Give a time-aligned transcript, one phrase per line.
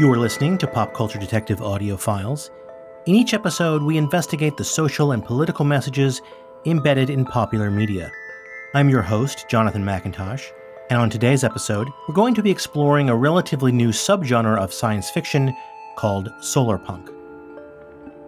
[0.00, 2.50] You are listening to Pop Culture Detective Audio Files.
[3.04, 6.22] In each episode, we investigate the social and political messages
[6.64, 8.10] embedded in popular media.
[8.72, 10.52] I'm your host, Jonathan McIntosh,
[10.88, 15.10] and on today's episode, we're going to be exploring a relatively new subgenre of science
[15.10, 15.54] fiction
[15.96, 17.14] called solarpunk.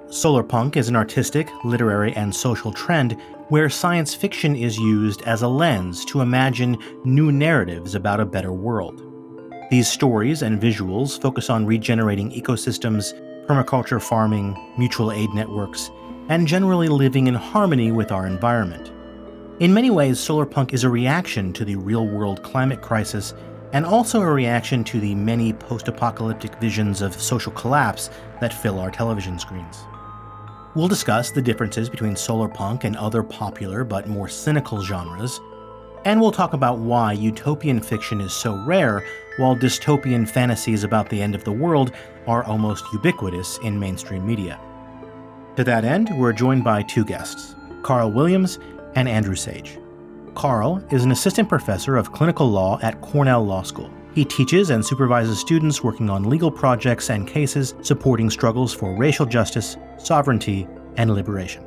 [0.08, 3.16] Solarpunk is an artistic, literary, and social trend
[3.48, 6.76] where science fiction is used as a lens to imagine
[7.06, 9.01] new narratives about a better world.
[9.72, 13.14] These stories and visuals focus on regenerating ecosystems,
[13.46, 15.90] permaculture farming, mutual aid networks,
[16.28, 18.92] and generally living in harmony with our environment.
[19.60, 23.32] In many ways, solarpunk is a reaction to the real world climate crisis
[23.72, 28.10] and also a reaction to the many post apocalyptic visions of social collapse
[28.42, 29.86] that fill our television screens.
[30.74, 35.40] We'll discuss the differences between solarpunk and other popular but more cynical genres,
[36.04, 39.04] and we'll talk about why utopian fiction is so rare,
[39.36, 41.92] while dystopian fantasies about the end of the world
[42.26, 44.60] are almost ubiquitous in mainstream media.
[45.56, 48.58] To that end, we're joined by two guests Carl Williams
[48.94, 49.78] and Andrew Sage.
[50.34, 53.90] Carl is an assistant professor of clinical law at Cornell Law School.
[54.14, 59.26] He teaches and supervises students working on legal projects and cases supporting struggles for racial
[59.26, 61.64] justice, sovereignty, and liberation.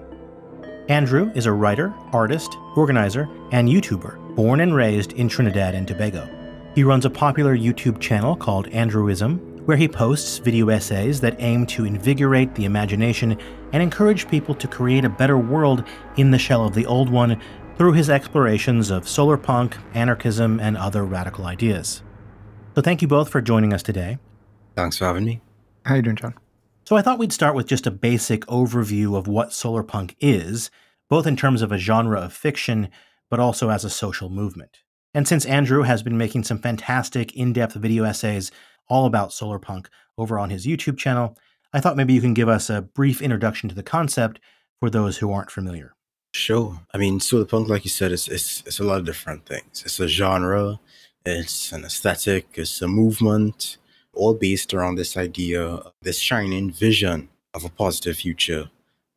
[0.90, 6.30] Andrew is a writer, artist, organizer, and YouTuber, born and raised in Trinidad and Tobago.
[6.76, 11.66] He runs a popular YouTube channel called Andrewism, where he posts video essays that aim
[11.68, 13.38] to invigorate the imagination
[13.72, 15.86] and encourage people to create a better world
[16.18, 17.42] in the shell of the old one
[17.78, 22.04] through his explorations of solar punk, anarchism, and other radical ideas.
[22.76, 24.18] So thank you both for joining us today.
[24.76, 25.42] Thanks for having me.
[25.86, 26.36] How you doing, John?
[26.84, 30.70] So I thought we'd start with just a basic overview of what solarpunk is,
[31.10, 32.90] both in terms of a genre of fiction,
[33.30, 34.80] but also as a social movement.
[35.14, 38.52] And since Andrew has been making some fantastic in-depth video essays
[38.90, 41.38] all about solarpunk over on his YouTube channel,
[41.74, 44.40] I thought maybe you can give us a brief introduction to the concept
[44.80, 45.96] for those who aren't familiar.
[46.34, 46.82] Sure.
[46.94, 49.84] I mean, solarpunk, like you said, is it's, it's a lot of different things.
[49.86, 50.80] It's a genre,
[51.26, 53.78] it's an aesthetic, it's a movement,
[54.14, 58.70] all based around this idea, this shining vision of a positive future,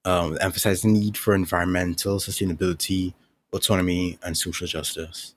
[0.04, 3.14] um, emphasize the need for environmental sustainability,
[3.52, 5.34] autonomy, and social justice.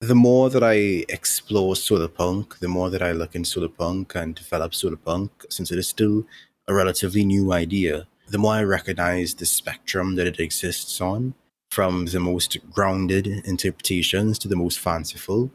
[0.00, 4.72] The more that I explore solarpunk, the more that I look into solarpunk and develop
[4.72, 6.24] solarpunk, since it is still
[6.68, 11.34] a relatively new idea, the more I recognize the spectrum that it exists on,
[11.70, 15.50] from the most grounded interpretations to the most fanciful,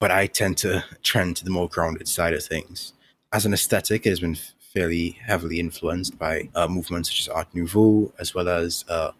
[0.00, 2.92] but I tend to trend to the more grounded side of things.
[3.32, 4.36] As an aesthetic, it has been
[4.72, 9.10] fairly heavily influenced by uh, movements such as Art Nouveau, as well as uh,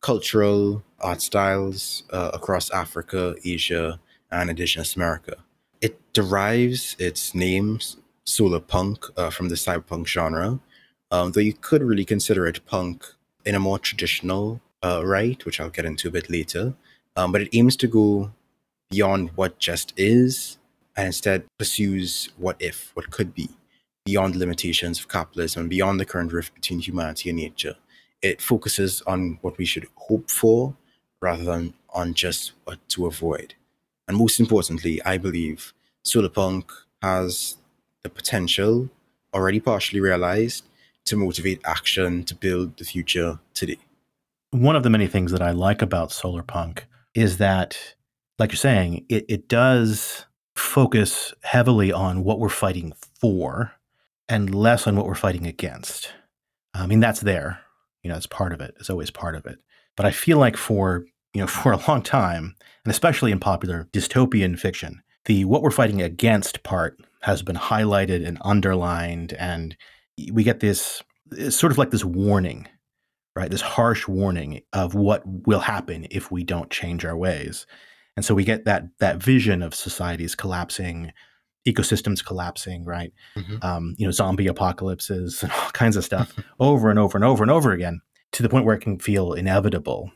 [0.00, 5.36] cultural art styles uh, across Africa, Asia, and Indigenous America.
[5.80, 7.80] It derives its name,
[8.24, 10.60] solar punk, uh, from the cyberpunk genre,
[11.10, 13.04] um, though you could really consider it punk
[13.44, 16.74] in a more traditional uh, right, which I'll get into a bit later.
[17.16, 18.32] Um, but it aims to go
[18.90, 20.58] beyond what just is
[20.96, 23.48] and instead pursues what if, what could be,
[24.04, 27.76] beyond the limitations of capitalism beyond the current rift between humanity and nature.
[28.22, 30.74] It focuses on what we should hope for
[31.20, 33.54] rather than on just what to avoid.
[34.08, 35.72] And most importantly, I believe
[36.04, 36.64] solarpunk
[37.02, 37.56] has
[38.02, 38.88] the potential,
[39.34, 40.64] already partially realized,
[41.06, 43.78] to motivate action to build the future today.
[44.50, 46.80] One of the many things that I like about solarpunk
[47.14, 47.96] is that
[48.38, 53.72] like you're saying, it, it does focus heavily on what we're fighting for
[54.28, 56.12] and less on what we're fighting against.
[56.74, 57.60] I mean, that's there.
[58.06, 58.72] You know, it's part of it.
[58.78, 59.58] It's always part of it.
[59.96, 63.88] But I feel like for, you know, for a long time, and especially in popular
[63.92, 69.32] dystopian fiction, the what we're fighting against part has been highlighted and underlined.
[69.32, 69.76] And
[70.32, 71.02] we get this,
[71.32, 72.68] it's sort of like this warning,
[73.34, 73.50] right?
[73.50, 77.66] This harsh warning of what will happen if we don't change our ways.
[78.14, 81.12] And so we get that that vision of societies collapsing,
[81.66, 83.12] ecosystems collapsing, right?
[83.36, 83.56] Mm-hmm.
[83.62, 87.42] Um, you know, zombie apocalypses and all kinds of stuff over and over and over
[87.42, 88.00] and over again
[88.32, 90.10] to the point where it can feel inevitable.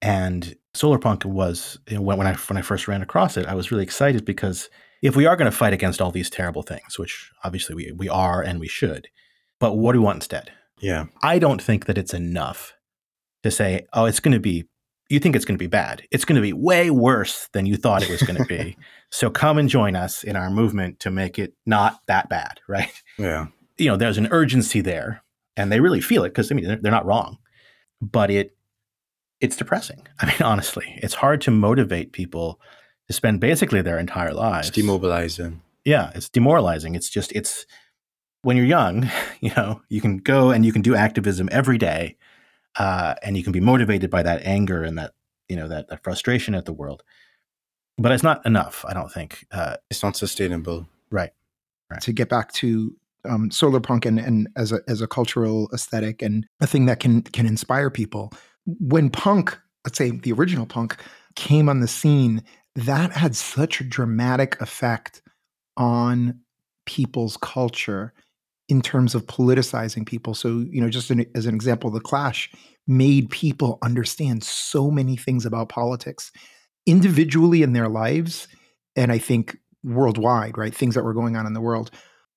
[0.00, 3.54] And solarpunk was you know, when, when I when I first ran across it, I
[3.54, 4.68] was really excited because
[5.00, 8.08] if we are going to fight against all these terrible things, which obviously we we
[8.08, 9.08] are and we should,
[9.60, 10.52] but what do we want instead?
[10.80, 12.74] Yeah, I don't think that it's enough
[13.44, 14.64] to say, oh, it's going to be
[15.12, 16.02] you think it's going to be bad.
[16.10, 18.78] It's going to be way worse than you thought it was going to be.
[19.10, 23.02] so come and join us in our movement to make it not that bad, right?
[23.18, 23.48] Yeah.
[23.76, 25.22] You know, there's an urgency there,
[25.54, 27.38] and they really feel it because I mean they're, they're not wrong,
[28.00, 28.56] but it
[29.40, 30.06] it's depressing.
[30.20, 32.58] I mean, honestly, it's hard to motivate people
[33.08, 34.68] to spend basically their entire lives.
[34.68, 35.60] It's demobilizing.
[35.84, 36.94] Yeah, it's demoralizing.
[36.94, 37.66] It's just it's
[38.40, 39.10] when you're young,
[39.40, 42.16] you know, you can go and you can do activism every day,
[42.78, 45.12] uh, and you can be motivated by that anger and that
[45.48, 47.02] you know that, that frustration at the world.
[47.98, 49.46] But it's not enough, I don't think.
[49.50, 50.88] Uh, it's not sustainable.
[51.10, 51.30] Right.
[51.90, 52.00] right.
[52.00, 52.96] To get back to
[53.28, 57.00] um, solar punk and, and as a as a cultural aesthetic and a thing that
[57.00, 58.32] can can inspire people.
[58.64, 60.96] When punk, let's say the original punk,
[61.34, 62.42] came on the scene,
[62.76, 65.22] that had such a dramatic effect
[65.76, 66.40] on
[66.86, 68.12] people's culture
[68.72, 70.32] in terms of politicizing people.
[70.32, 72.50] So, you know, just an, as an example, the Clash
[72.86, 76.32] made people understand so many things about politics
[76.86, 78.48] individually in their lives,
[78.96, 80.74] and I think worldwide, right?
[80.74, 81.90] Things that were going on in the world.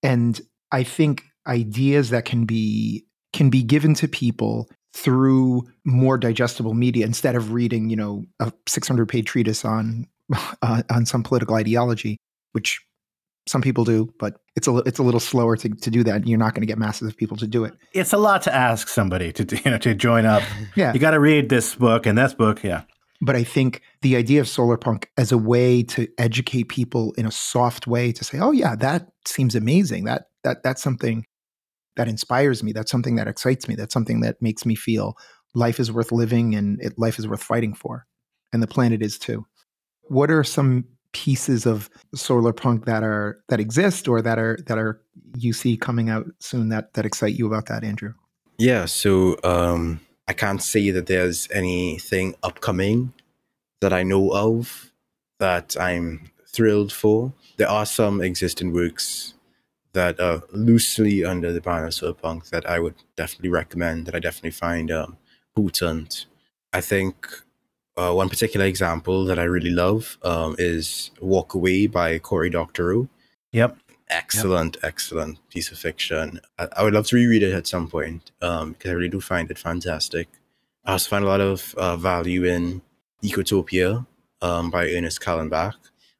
[0.03, 0.41] And
[0.73, 7.05] I think ideas that can be can be given to people through more digestible media
[7.05, 10.05] instead of reading, you know, a 600 page treatise on
[10.61, 12.17] uh, on some political ideology,
[12.51, 12.84] which
[13.47, 16.27] some people do, but it's a it's a little slower to, to do that.
[16.27, 17.73] You're not going to get masses of people to do it.
[17.93, 20.43] It's a lot to ask somebody to you know to join up.
[20.75, 22.63] yeah, you got to read this book and this book.
[22.63, 22.83] Yeah,
[23.21, 27.25] but I think the idea of solar punk as a way to educate people in
[27.25, 30.05] a soft way to say, "Oh yeah, that seems amazing.
[30.05, 31.25] That that that's something
[31.95, 32.73] that inspires me.
[32.73, 33.75] That's something that excites me.
[33.75, 35.15] That's something that makes me feel
[35.53, 38.05] life is worth living and it, life is worth fighting for,
[38.51, 39.45] and the planet is too."
[40.07, 44.77] What are some pieces of solar punk that are that exist or that are that
[44.77, 45.01] are
[45.37, 48.13] you see coming out soon that that excite you about that, Andrew?
[48.57, 53.13] Yeah, so um I can't say that there's anything upcoming
[53.79, 54.91] that I know of
[55.39, 57.31] that I'm thrilled for.
[57.55, 59.35] There are some existing works
[59.93, 64.15] that are loosely under the banner of Solar punk that I would definitely recommend, that
[64.15, 65.17] I definitely find um,
[65.55, 66.25] potent.
[66.73, 67.15] I think
[67.97, 73.07] uh, one particular example that I really love um, is Walk Away by Cory Doctorow.
[73.51, 73.77] Yep
[74.09, 74.83] excellent, yep.
[74.83, 76.39] excellent piece of fiction.
[76.59, 79.21] I, I, would love to reread it at some point um, because I really do
[79.21, 80.27] find it fantastic.
[80.85, 82.81] I also find a lot of uh, value in
[83.23, 84.05] Ecotopia
[84.41, 85.75] um, by Ernest Callenbach,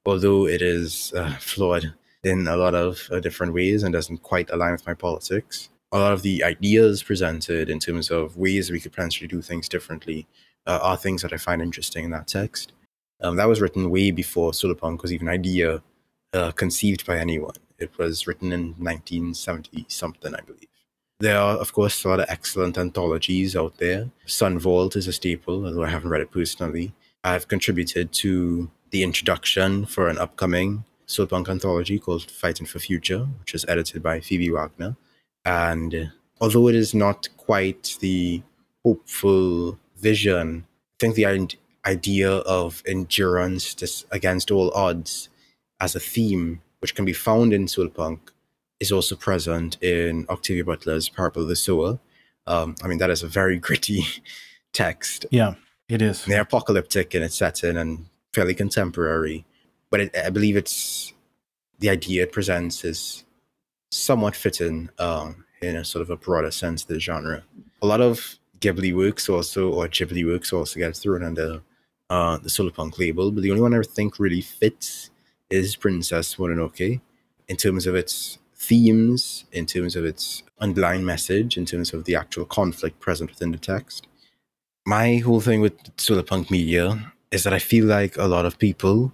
[0.06, 1.94] although it is uh, flawed
[2.24, 5.70] in a lot of uh, different ways and doesn't quite align with my politics.
[5.92, 9.70] A lot of the ideas presented in terms of ways we could potentially do things
[9.70, 10.28] differently
[10.68, 12.74] uh, are things that I find interesting in that text.
[13.22, 15.82] Um, that was written way before Solarpunk was even idea
[16.34, 17.56] uh, conceived by anyone.
[17.78, 20.68] It was written in 1970 something, I believe.
[21.20, 24.10] There are, of course, a lot of excellent anthologies out there.
[24.26, 26.94] Sun Vault is a staple, although I haven't read it personally.
[27.24, 33.56] I've contributed to the introduction for an upcoming solarpunk anthology called Fighting for Future, which
[33.56, 34.96] is edited by Phoebe Wagner.
[35.46, 38.42] And although it is not quite the
[38.84, 39.80] hopeful
[40.10, 41.28] vision, I think the
[41.86, 45.30] idea of endurance against all odds
[45.80, 48.20] as a theme which can be found in Solarpunk,
[48.80, 51.98] is also present in Octavia Butler's Parable of the Sower.
[52.46, 54.04] Um, I mean, that is a very gritty
[54.72, 55.26] text.
[55.32, 55.56] Yeah,
[55.90, 56.26] it is.
[56.26, 59.46] They're apocalyptic in its setting and fairly contemporary,
[59.90, 61.12] but it, I believe it's
[61.80, 63.26] the idea it presents is
[63.90, 67.44] somewhat fitting um, in a sort of a broader sense of the genre.
[67.82, 71.62] A lot of Ghibli works also, or Ghibli works also gets thrown under
[72.10, 75.10] uh, the solar punk label, but the only one I think really fits
[75.50, 77.02] is Princess Mononoke
[77.48, 82.16] in terms of its themes, in terms of its underlying message, in terms of the
[82.16, 84.08] actual conflict present within the text.
[84.86, 88.58] My whole thing with solar punk media is that I feel like a lot of
[88.58, 89.14] people,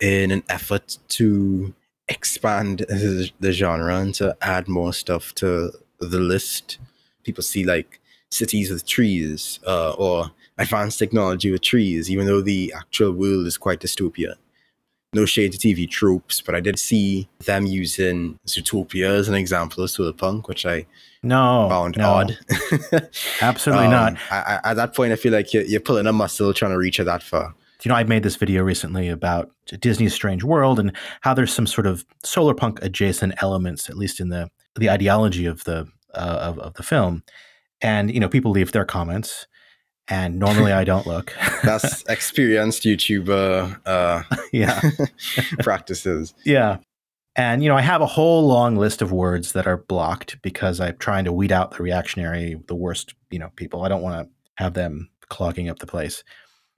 [0.00, 1.74] in an effort to
[2.08, 6.78] expand the genre and to add more stuff to the list,
[7.22, 8.00] people see like
[8.34, 13.56] cities with trees uh, or advanced technology with trees, even though the actual world is
[13.56, 14.34] quite dystopian
[15.14, 19.84] no shade to TV tropes, but I did see them using Zootopia as an example
[19.84, 20.86] of solar punk, which I
[21.22, 22.10] no found no.
[22.10, 22.38] odd.
[23.40, 24.16] Absolutely um, not.
[24.30, 26.78] I, I, at that point, I feel like you're, you're, pulling a muscle trying to
[26.78, 27.54] reach it that far.
[27.82, 29.50] You know, I made this video recently about
[29.80, 34.20] Disney's Strange World and how there's some sort of solar punk adjacent elements, at least
[34.20, 37.22] in the the ideology of the uh, of, of the film.
[37.80, 39.46] And you know, people leave their comments
[40.08, 41.34] and normally I don't look.
[41.62, 44.80] That's experienced YouTuber uh, yeah
[45.60, 46.34] practices.
[46.44, 46.78] Yeah.
[47.36, 50.80] And you know, I have a whole long list of words that are blocked because
[50.80, 53.82] I'm trying to weed out the reactionary, the worst, you know, people.
[53.82, 56.22] I don't want to have them clogging up the place.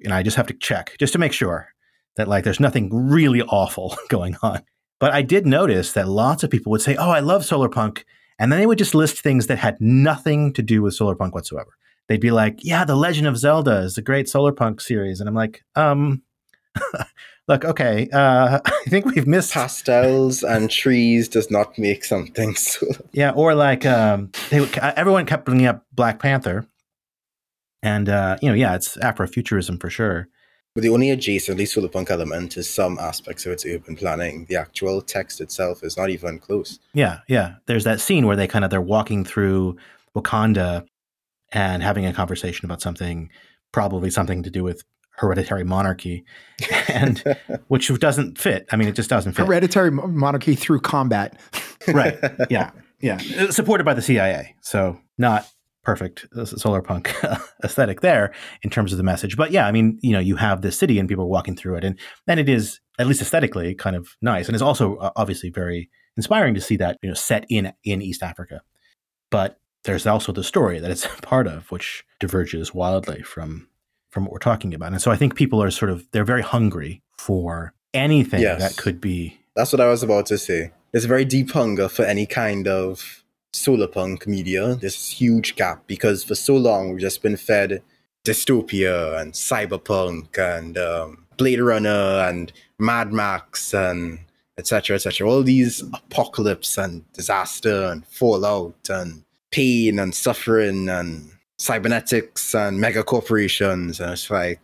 [0.03, 1.69] And I just have to check just to make sure
[2.17, 4.63] that like there's nothing really awful going on.
[4.99, 8.07] But I did notice that lots of people would say, "Oh, I love solar punk,"
[8.39, 11.35] and then they would just list things that had nothing to do with solar punk
[11.35, 11.71] whatsoever
[12.09, 15.29] they'd be like, "Yeah, The Legend of Zelda is a great solar punk series," and
[15.29, 16.23] I'm like, "Um,
[17.49, 22.55] look, okay, uh, I think we've missed Pastels and trees does not make something.
[22.55, 26.67] So Yeah, or like um, they everyone kept bringing up Black Panther,
[27.83, 30.29] and uh, you know, yeah, it's Afrofuturism for sure.
[30.77, 34.45] But the only adjacently solar punk element is some aspects of its urban planning.
[34.47, 36.79] The actual text itself is not even close.
[36.93, 37.55] Yeah, yeah.
[37.65, 39.79] There's that scene where they kind of they're walking through
[40.15, 40.87] Wakanda
[41.51, 43.31] and having a conversation about something,
[43.73, 46.27] probably something to do with hereditary monarchy,
[46.89, 47.25] and
[47.69, 48.67] which doesn't fit.
[48.71, 49.47] I mean, it just doesn't fit.
[49.47, 51.41] Hereditary monarchy through combat.
[51.89, 52.19] right.
[52.51, 52.73] Yeah.
[53.01, 53.17] Yeah.
[53.49, 54.57] Supported by the CIA.
[54.61, 55.49] So not
[55.87, 57.15] perfect uh, solar punk
[57.65, 59.37] aesthetic there in terms of the message.
[59.37, 61.77] But yeah, I mean, you know, you have this city and people are walking through
[61.77, 65.11] it and and it is at least aesthetically kind of nice and it's also uh,
[65.15, 68.63] obviously very inspiring to see that, you know, set in in East Africa.
[69.31, 73.69] But there's also the story that it's part of which diverges wildly from
[74.11, 74.91] from what we're talking about.
[74.93, 78.61] And so I think people are sort of they're very hungry for anything Yes.
[78.61, 80.73] that could be That's what I was about to say.
[80.91, 83.23] There's a very deep hunger for any kind of
[83.57, 84.77] solar punk media.
[84.77, 87.83] This huge gap because for so long we've just been fed
[88.25, 94.19] dystopia and cyberpunk and um, Blade Runner and Mad Max and
[94.59, 94.97] etc.
[94.97, 95.29] etc.
[95.29, 103.03] All these apocalypse and disaster and fallout and pain and suffering and cybernetics and mega
[103.03, 104.01] corporations.
[104.01, 104.61] And it's like,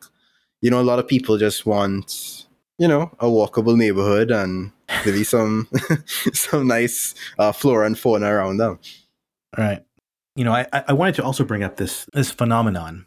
[0.61, 2.46] you know, a lot of people just want,
[2.78, 4.72] you know, a walkable neighborhood and
[5.04, 5.68] maybe some
[6.32, 8.78] some nice uh, flora and fauna around them.
[9.56, 9.84] All right.
[10.34, 13.06] You know, I, I wanted to also bring up this this phenomenon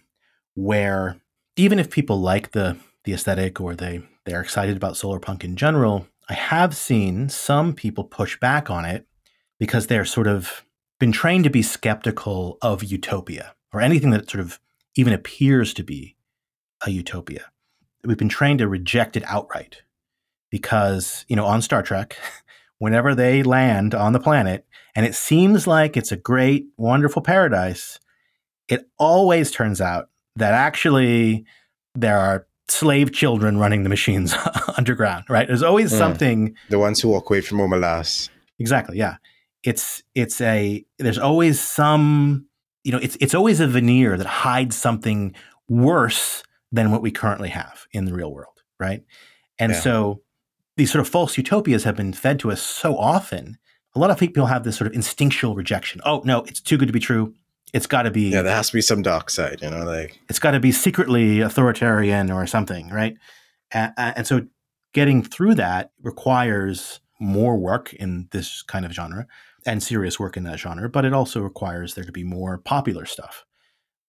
[0.53, 1.17] where
[1.55, 5.55] even if people like the the aesthetic or they they're excited about solar punk in
[5.55, 9.07] general, I have seen some people push back on it
[9.59, 10.65] because they're sort of
[10.99, 14.59] been trained to be skeptical of utopia or anything that sort of
[14.95, 16.15] even appears to be
[16.85, 17.51] a utopia.
[18.05, 19.81] We've been trained to reject it outright
[20.51, 22.17] because, you know, on Star Trek,
[22.79, 27.99] whenever they land on the planet, and it seems like it's a great, wonderful paradise,
[28.67, 31.45] it always turns out that actually
[31.95, 34.33] there are slave children running the machines
[34.77, 35.47] underground, right?
[35.47, 35.97] There's always Mm.
[35.97, 38.29] something The ones who walk away from Omelas.
[38.59, 39.17] exactly, yeah.
[39.63, 42.45] It's it's a there's always some
[42.83, 45.33] you know, it's it's always a veneer that hides something
[45.67, 46.43] worse
[46.75, 49.03] than what we currently have in the real world, right?
[49.59, 49.79] And Yeah.
[49.79, 50.21] so
[50.77, 53.57] these sort of false utopias have been fed to us so often.
[53.95, 56.01] A lot of people have this sort of instinctual rejection.
[56.05, 57.33] Oh no, it's too good to be true.
[57.73, 58.29] It's got to be.
[58.29, 60.71] Yeah, there has to be some dark side, you know, like It's got to be
[60.71, 63.15] secretly authoritarian or something, right?
[63.73, 64.45] A- a- and so
[64.93, 69.25] getting through that requires more work in this kind of genre
[69.65, 73.05] and serious work in that genre, but it also requires there to be more popular
[73.05, 73.45] stuff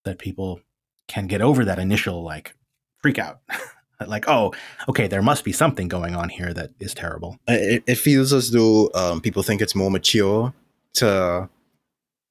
[0.05, 0.61] that people
[1.09, 2.55] can get over that initial like
[3.03, 3.41] freak out.
[4.07, 4.53] like, oh,
[4.89, 7.39] okay, there must be something going on here that is terrible.
[7.49, 10.53] it, it feels as though um, people think it's more mature
[10.95, 11.49] to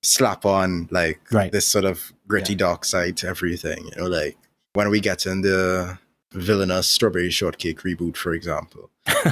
[0.04, 1.52] slap on like Right.
[1.52, 2.58] this sort of gritty Yeah.
[2.60, 3.86] dark side to everything.
[3.96, 4.38] You know, like
[4.74, 5.98] when we get in the
[6.34, 8.90] villainous strawberry shortcake reboot, for example.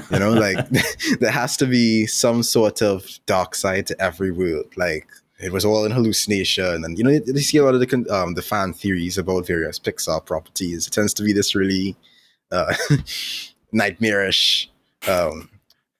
[0.09, 0.57] You know, like
[1.19, 4.73] there has to be some sort of dark side to every world.
[4.77, 5.07] Like
[5.39, 8.33] it was all an hallucination, and you know, you see a lot of the um,
[8.35, 10.87] the fan theories about various Pixar properties.
[10.87, 11.95] It tends to be this really
[12.51, 12.73] uh,
[13.71, 14.69] nightmarish
[15.07, 15.49] um,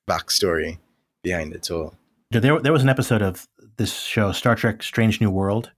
[0.07, 0.77] backstory
[1.23, 1.95] behind it all.
[2.31, 3.47] There, there was an episode of
[3.77, 5.71] this show, Star Trek Strange New World,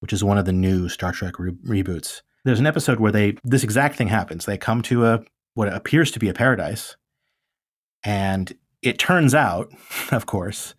[0.00, 2.22] which is one of the new Star Trek re- reboots.
[2.44, 4.44] There's an episode where they this exact thing happens.
[4.44, 5.24] They come to a
[5.54, 6.96] what appears to be a paradise,
[8.02, 9.72] and it turns out,
[10.10, 10.74] of course,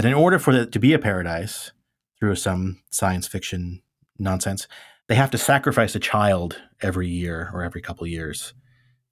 [0.00, 1.72] that in order for it to be a paradise
[2.18, 3.82] through some science fiction
[4.18, 4.66] nonsense,
[5.08, 8.54] they have to sacrifice a child every year or every couple of years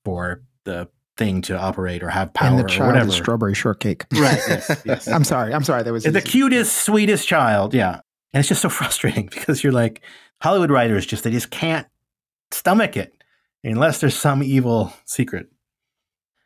[0.04, 3.08] for the thing to operate or have power and the or child whatever.
[3.08, 4.06] is strawberry shortcake.
[4.14, 4.38] Right.
[4.48, 4.82] Yes.
[4.86, 5.08] yes.
[5.08, 5.52] I'm sorry.
[5.52, 5.82] I'm sorry.
[5.82, 6.20] That was the easy.
[6.20, 7.74] cutest, sweetest child.
[7.74, 8.00] Yeah.
[8.32, 10.02] And it's just so frustrating because you're like,
[10.40, 11.86] Hollywood writers just, they just can't
[12.52, 13.12] stomach it
[13.64, 15.48] unless there's some evil secret.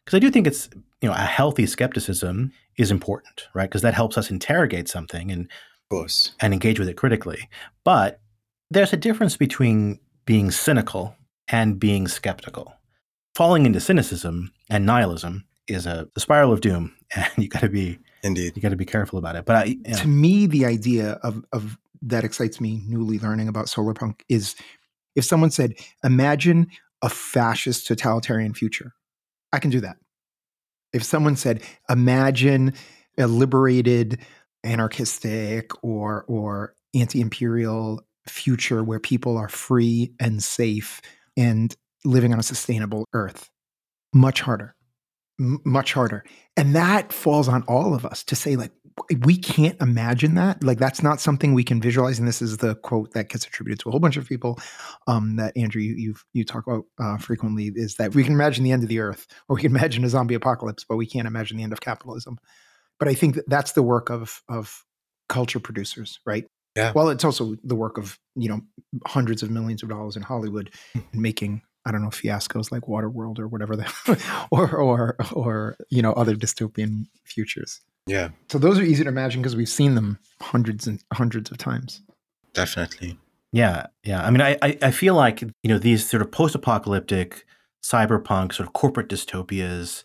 [0.04, 0.68] Because I do think it's,
[1.00, 3.68] you know, a healthy skepticism is important, right?
[3.68, 5.48] Because that helps us interrogate something and,
[6.40, 7.48] and engage with it critically.
[7.84, 8.20] But
[8.70, 11.16] there's a difference between being cynical
[11.48, 12.74] and being skeptical.
[13.34, 17.68] Falling into cynicism and nihilism is a, a spiral of doom, and you got to
[17.68, 18.52] be Indeed.
[18.54, 19.44] you got to be careful about it.
[19.44, 22.82] But I, you know, to me, the idea of of that excites me.
[22.86, 24.54] Newly learning about solar punk is
[25.14, 25.74] if someone said,
[26.04, 26.68] "Imagine
[27.02, 28.94] a fascist totalitarian future,"
[29.52, 29.96] I can do that.
[30.92, 32.74] If someone said, "Imagine
[33.18, 34.18] a liberated,
[34.64, 41.00] anarchistic, or or anti-imperial future where people are free and safe
[41.36, 43.50] and living on a sustainable Earth,"
[44.12, 44.74] much harder,
[45.42, 46.24] M- much harder.
[46.56, 48.70] And that falls on all of us to say, like,
[49.24, 50.62] we can't imagine that.
[50.62, 52.20] Like, that's not something we can visualize.
[52.20, 54.60] And this is the quote that gets attributed to a whole bunch of people
[55.08, 58.62] um, that Andrew you you you talk about uh, frequently is that we can imagine
[58.62, 61.26] the end of the earth, or we can imagine a zombie apocalypse, but we can't
[61.26, 62.38] imagine the end of capitalism.
[63.00, 64.84] But I think that that's the work of of
[65.28, 66.46] culture producers, right?
[66.76, 66.92] Yeah.
[66.94, 68.60] Well, it's also the work of you know
[69.06, 70.70] hundreds of millions of dollars in Hollywood
[71.12, 73.86] making I don't know fiascos like Waterworld or whatever the
[74.50, 77.80] or or or you know other dystopian futures.
[78.06, 81.58] Yeah, So those are easy to imagine because we've seen them hundreds and hundreds of
[81.58, 82.02] times.
[82.52, 83.16] definitely.
[83.52, 84.24] Yeah, yeah.
[84.26, 87.44] I mean, I, I, I feel like you know these sort of post-apocalyptic,
[87.84, 90.04] cyberpunk, sort of corporate dystopias,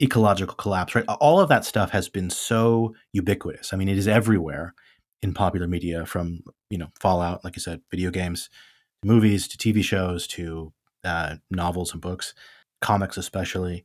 [0.00, 1.04] ecological collapse, right?
[1.06, 3.72] All of that stuff has been so ubiquitous.
[3.72, 4.74] I mean, it is everywhere
[5.22, 6.40] in popular media, from
[6.70, 8.48] you know Fallout, like you said, video games,
[9.04, 10.72] movies, to TV shows, to
[11.04, 12.34] uh, novels and books,
[12.80, 13.84] comics especially,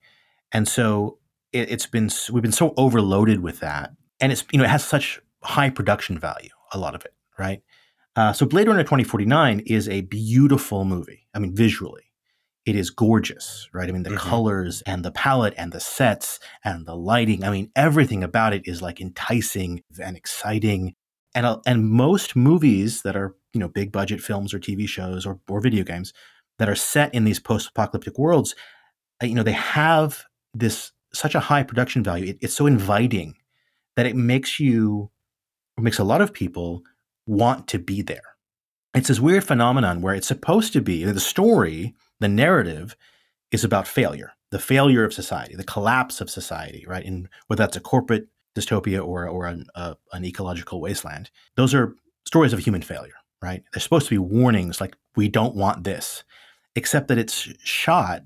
[0.52, 1.20] and so
[1.54, 4.84] it, it's been we've been so overloaded with that, and it's you know it has
[4.84, 7.62] such high production value, a lot of it, right?
[8.16, 11.28] Uh, so Blade Runner 2049 is a beautiful movie.
[11.34, 12.04] I mean, visually,
[12.66, 13.88] it is gorgeous, right?
[13.88, 14.18] I mean, the Mhm.
[14.18, 17.44] colors and the palette and the sets and the lighting.
[17.44, 20.96] I mean, everything about it is like enticing and exciting.
[21.36, 25.26] And uh, and most movies that are you know big budget films or TV shows
[25.26, 26.12] or or video games
[26.60, 28.54] that are set in these post apocalyptic worlds,
[29.24, 32.28] uh, you know, they have this such a high production value.
[32.28, 33.36] It, it's so inviting
[33.96, 35.10] that it makes you,
[35.78, 36.84] it makes a lot of people
[37.26, 38.22] want to be there.
[38.94, 42.96] It's this weird phenomenon where it's supposed to be the story, the narrative
[43.52, 47.06] is about failure, the failure of society, the collapse of society, right?
[47.06, 51.96] And whether that's a corporate dystopia or, or an, uh, an ecological wasteland, those are
[52.26, 53.64] stories of human failure, right?
[53.72, 56.24] They're supposed to be warnings like, we don't want this,
[56.76, 58.24] except that it's shot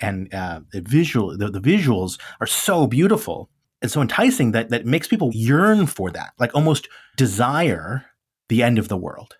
[0.00, 3.50] and uh, the visual, the, the visuals are so beautiful
[3.82, 8.04] and so enticing that that makes people yearn for that, like almost desire
[8.48, 9.36] the end of the world,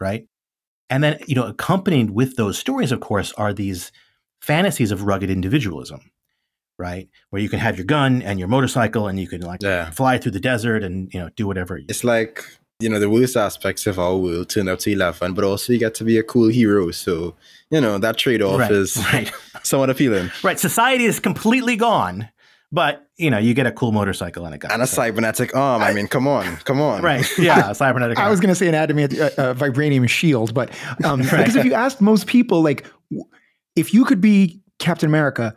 [0.00, 0.26] right?
[0.90, 3.92] And then, you know, accompanied with those stories, of course, are these
[4.40, 6.10] fantasies of rugged individualism,
[6.78, 7.08] right?
[7.30, 9.90] Where you can have your gun and your motorcycle and you can like Yeah.
[9.90, 11.78] fly through the desert and, you know, do whatever.
[11.88, 12.44] It's like
[12.80, 15.78] you know the worst aspects of our world turn out to eleven, but also you
[15.78, 16.90] get to be a cool hero.
[16.90, 17.34] So
[17.70, 20.30] you know that trade off right, is right, somewhat appealing.
[20.42, 20.58] right.
[20.58, 22.28] Society is completely gone,
[22.70, 24.70] but, you know, you get a cool motorcycle and a gun.
[24.70, 25.82] And a so- cybernetic arm.
[25.82, 27.02] I mean, come on, come on.
[27.02, 27.26] Right.
[27.38, 27.72] Yeah.
[27.72, 28.18] cybernetic.
[28.18, 28.30] I arm.
[28.30, 30.70] was going to say an adamantium, uh, uh, vibranium shield, but
[31.04, 32.86] um, because if you asked most people, like,
[33.74, 35.54] if you could be Captain America,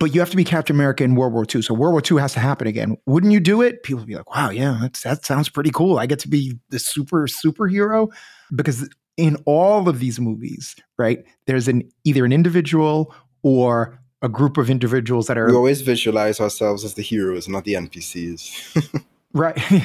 [0.00, 2.20] but you have to be Captain America in World War II, so World War II
[2.20, 3.82] has to happen again, wouldn't you do it?
[3.82, 5.98] People would be like, "Wow, yeah, that's, that sounds pretty cool.
[5.98, 8.08] I get to be the super superhero."
[8.52, 14.56] Because in all of these movies, right, there's an either an individual or a group
[14.56, 15.46] of individuals that are.
[15.46, 19.04] We always visualize ourselves as the heroes, not the NPCs.
[19.32, 19.62] Right.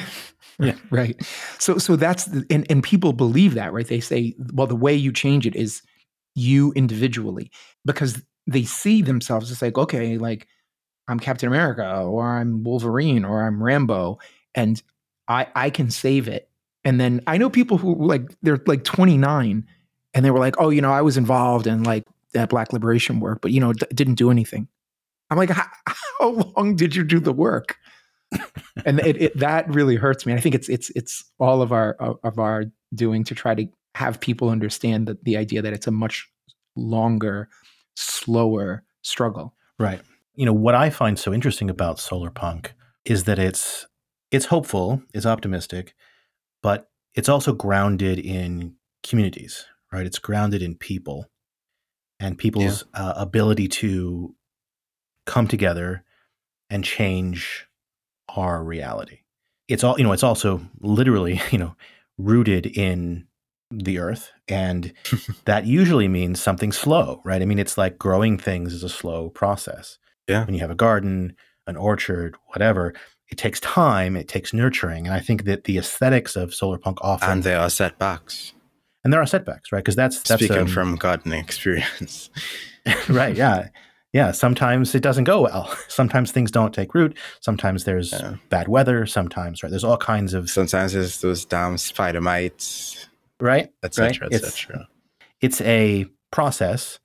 [0.58, 0.76] Yeah.
[0.90, 1.20] Right.
[1.58, 3.86] So so that's the, and and people believe that, right?
[3.86, 5.82] They say, well, the way you change it is
[6.34, 7.50] you individually
[7.84, 10.46] because they see themselves as like, okay, like
[11.08, 14.18] I'm Captain America or I'm Wolverine or I'm Rambo
[14.54, 14.82] and
[15.28, 16.48] I I can save it.
[16.84, 19.64] And then I know people who like they're like 29
[20.14, 23.20] and they were like, "Oh, you know, I was involved in like that black liberation
[23.20, 24.68] work, but you know, d- didn't do anything."
[25.30, 25.50] I'm like,
[26.20, 27.76] how, long did you do the work?
[28.84, 30.32] and it, it that really hurts me.
[30.32, 34.20] I think it's it's it's all of our of our doing to try to have
[34.20, 36.28] people understand that the idea that it's a much
[36.76, 37.48] longer,
[37.96, 39.54] slower struggle.
[39.78, 40.00] Right.
[40.34, 43.86] You know, what I find so interesting about solar punk is that it's
[44.30, 45.94] it's hopeful, it's optimistic,
[46.62, 50.04] but it's also grounded in communities, right?
[50.04, 51.30] It's grounded in people
[52.18, 54.34] and people's uh, ability to
[55.26, 56.04] come together
[56.70, 57.66] and change
[58.28, 59.20] our reality.
[59.68, 61.76] It's all, you know, it's also literally, you know,
[62.18, 63.26] rooted in
[63.70, 64.92] the earth and
[65.44, 67.42] that usually means something slow, right?
[67.42, 69.98] I mean, it's like growing things is a slow process.
[70.28, 70.44] Yeah.
[70.44, 71.34] When you have a garden,
[71.66, 72.94] an orchard, whatever,
[73.28, 75.06] it takes time, it takes nurturing.
[75.06, 78.52] And I think that the aesthetics of solar punk often and there are setbacks.
[79.04, 79.80] and there are setbacks, right?
[79.80, 82.30] Because that's that's Speaking um, from gardening experience.
[83.08, 83.68] right, yeah.
[84.12, 85.76] Yeah, sometimes it doesn't go well.
[85.88, 87.18] Sometimes things don't take root.
[87.40, 88.36] Sometimes there's Yeah.
[88.48, 89.04] bad weather.
[89.04, 89.68] Sometimes, right?
[89.68, 93.08] There's all kinds of Sometimes there's those damn spider mites,
[93.40, 94.32] right, etc., Right.
[94.32, 94.88] It's- etc.
[95.40, 96.98] it's a process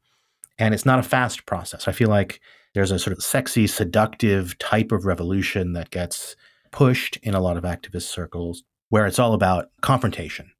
[0.57, 1.87] and it's not a fast process.
[1.87, 2.39] I feel like
[2.73, 6.35] there's a sort of sexy, seductive type of revolution that gets
[6.71, 10.51] pushed in a lot of activist circles where it's all about confrontation,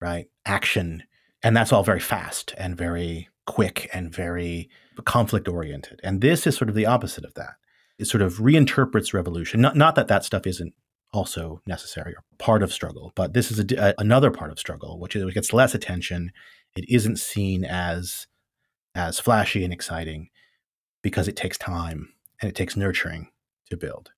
[0.00, 0.26] right?
[0.46, 1.02] Action.
[1.42, 4.68] And that's all very fast and very quick and very
[5.04, 6.00] conflict oriented.
[6.04, 7.54] And this is sort of the opposite of that.
[7.98, 9.60] It sort of reinterprets revolution.
[9.60, 10.72] Not, not that that stuff isn't
[11.12, 14.98] also necessary or part of struggle, but this is a, a, another part of struggle,
[15.00, 16.30] which is, it gets less attention.
[16.76, 18.26] It isn't seen as
[18.94, 20.28] as flashy and exciting
[21.02, 23.28] because it takes time and it takes nurturing
[23.70, 24.10] to build.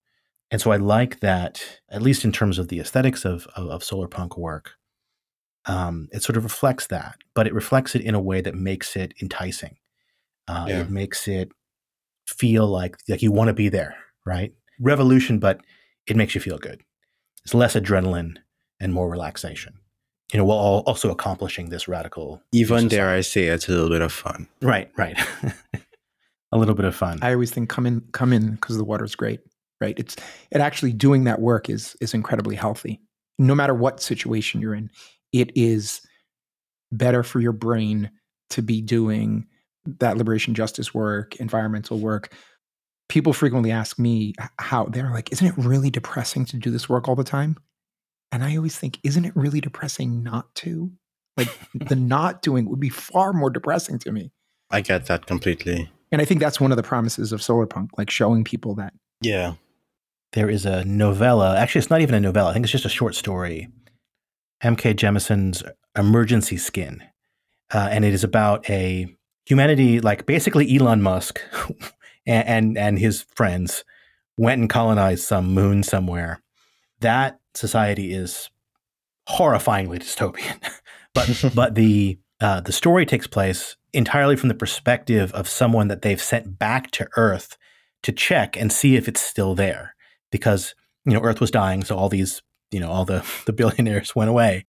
[0.50, 3.84] And so I like that, at least in terms of the aesthetics of, of, of
[3.84, 4.72] solar punk work,
[5.64, 8.96] um, it sort of reflects that, but it reflects it in a way that makes
[8.96, 9.76] it enticing.
[10.48, 10.80] Uh, yeah.
[10.80, 11.52] It makes it
[12.26, 14.52] feel like like you want to be there, right?
[14.80, 15.60] Revolution, but
[16.06, 16.82] it makes you feel good.
[17.44, 18.36] It's less adrenaline
[18.80, 19.74] and more relaxation.
[20.32, 22.42] You know, while also accomplishing this radical.
[22.52, 24.48] Even dare I say, it's a little bit of fun.
[24.62, 25.18] Right, right.
[26.52, 27.18] a little bit of fun.
[27.20, 29.40] I always think come in, come in because the water's great,
[29.80, 29.98] right?
[29.98, 30.16] It's
[30.50, 33.00] it actually doing that work is is incredibly healthy.
[33.38, 34.90] No matter what situation you're in,
[35.32, 36.00] it is
[36.92, 38.10] better for your brain
[38.50, 39.46] to be doing
[39.98, 42.32] that liberation justice work, environmental work.
[43.12, 47.08] People frequently ask me how they're like, isn't it really depressing to do this work
[47.08, 47.58] all the time?
[48.32, 50.90] And I always think, isn't it really depressing not to?
[51.36, 54.32] Like the not doing would be far more depressing to me.
[54.70, 55.90] I get that completely.
[56.10, 58.94] And I think that's one of the promises of solar punk, like showing people that.
[59.20, 59.56] Yeah.
[60.32, 61.58] There is a novella.
[61.58, 62.48] Actually, it's not even a novella.
[62.48, 63.68] I think it's just a short story.
[64.62, 64.94] N.K.
[64.94, 65.62] Jemisin's
[65.98, 67.02] Emergency Skin.
[67.74, 71.42] Uh, and it is about a humanity, like basically Elon Musk
[72.26, 73.84] and, and, and his friends
[74.36, 76.40] went and colonized some moon somewhere.
[77.00, 78.50] That society is
[79.28, 80.58] horrifyingly dystopian.
[81.14, 86.02] but but the uh, the story takes place entirely from the perspective of someone that
[86.02, 87.56] they've sent back to Earth
[88.02, 89.94] to check and see if it's still there,
[90.30, 94.16] because you know Earth was dying, so all these you know all the the billionaires
[94.16, 94.66] went away,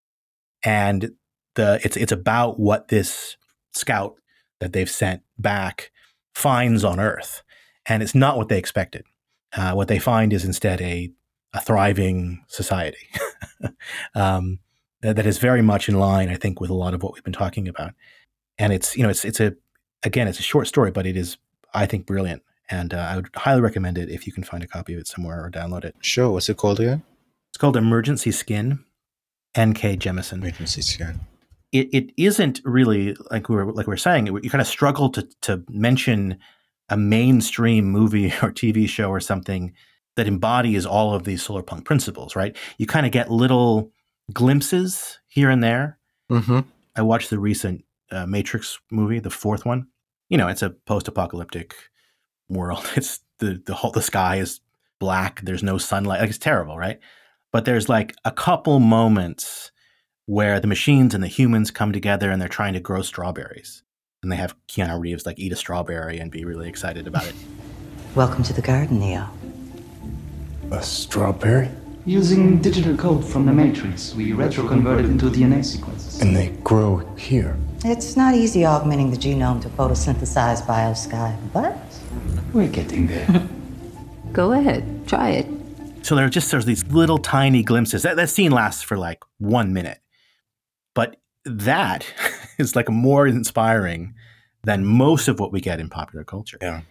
[0.64, 1.12] and
[1.56, 3.38] the it's it's about what this
[3.74, 4.16] scout
[4.60, 5.92] that they've sent back
[6.34, 7.44] finds on Earth.
[7.86, 9.04] And it's not what they expected.
[9.56, 11.12] Uh, what they find is instead a,
[11.54, 13.08] a thriving society
[14.16, 14.60] um,
[15.02, 17.24] that, that is very much in line, I think, with a lot of what we've
[17.24, 17.94] been talking about.
[18.58, 19.56] And it's, you know, it's, it's a,
[20.04, 21.38] again, it's a short story, but it is,
[21.74, 22.42] I think, brilliant.
[22.70, 25.08] And uh, I would highly recommend it if you can find a copy of it
[25.08, 25.96] somewhere or download it.
[26.02, 26.32] Sure.
[26.32, 27.04] What's it called again?
[27.50, 28.84] It's called Emergency Skin,
[29.54, 29.98] N.K.
[29.98, 30.34] Jemisin.
[30.42, 31.20] Emergency Skin
[31.74, 34.28] it, it isn't really like we were like we were saying.
[34.28, 36.38] You kind of struggle to to mention
[36.90, 39.74] a mainstream movie or TV show or something
[40.16, 42.56] that embodies all of these solar punk principles, right?
[42.78, 43.92] You kind of get little
[44.32, 45.98] glimpses here and there.
[46.32, 46.60] Mm-hmm.
[46.96, 49.88] I watched the recent uh, Matrix movie, the fourth one.
[50.30, 51.74] You know, it's a post-apocalyptic
[52.48, 52.86] world.
[52.96, 54.62] It's the the whole the sky is
[55.00, 55.42] black.
[55.42, 56.22] There's no sunlight.
[56.22, 57.00] Like it's terrible, right?
[57.52, 59.72] But there's like a couple moments
[60.26, 63.84] where the machines and the humans come together and they're trying to grow strawberries.
[64.22, 67.36] And they have Keanu Reeves like eat a strawberry and be really excited about it.
[68.16, 69.28] Welcome to the garden, Neo.
[70.72, 71.70] A strawberry?
[72.06, 76.22] Using digital code from the Matrix, we retro-convert it into DNA sequences.
[76.22, 77.58] And they grow here?
[77.84, 81.78] It's not easy augmenting the genome to photosynthesize biosky, but...
[82.54, 83.50] We're getting there.
[84.32, 85.48] Go ahead, try it.
[86.06, 88.04] So there are just there's these little tiny glimpses.
[88.04, 90.00] That, that scene lasts for like one minute.
[91.46, 92.06] That
[92.58, 94.14] is like more inspiring
[94.64, 96.58] than most of what we get in popular culture.
[96.62, 96.82] Yeah.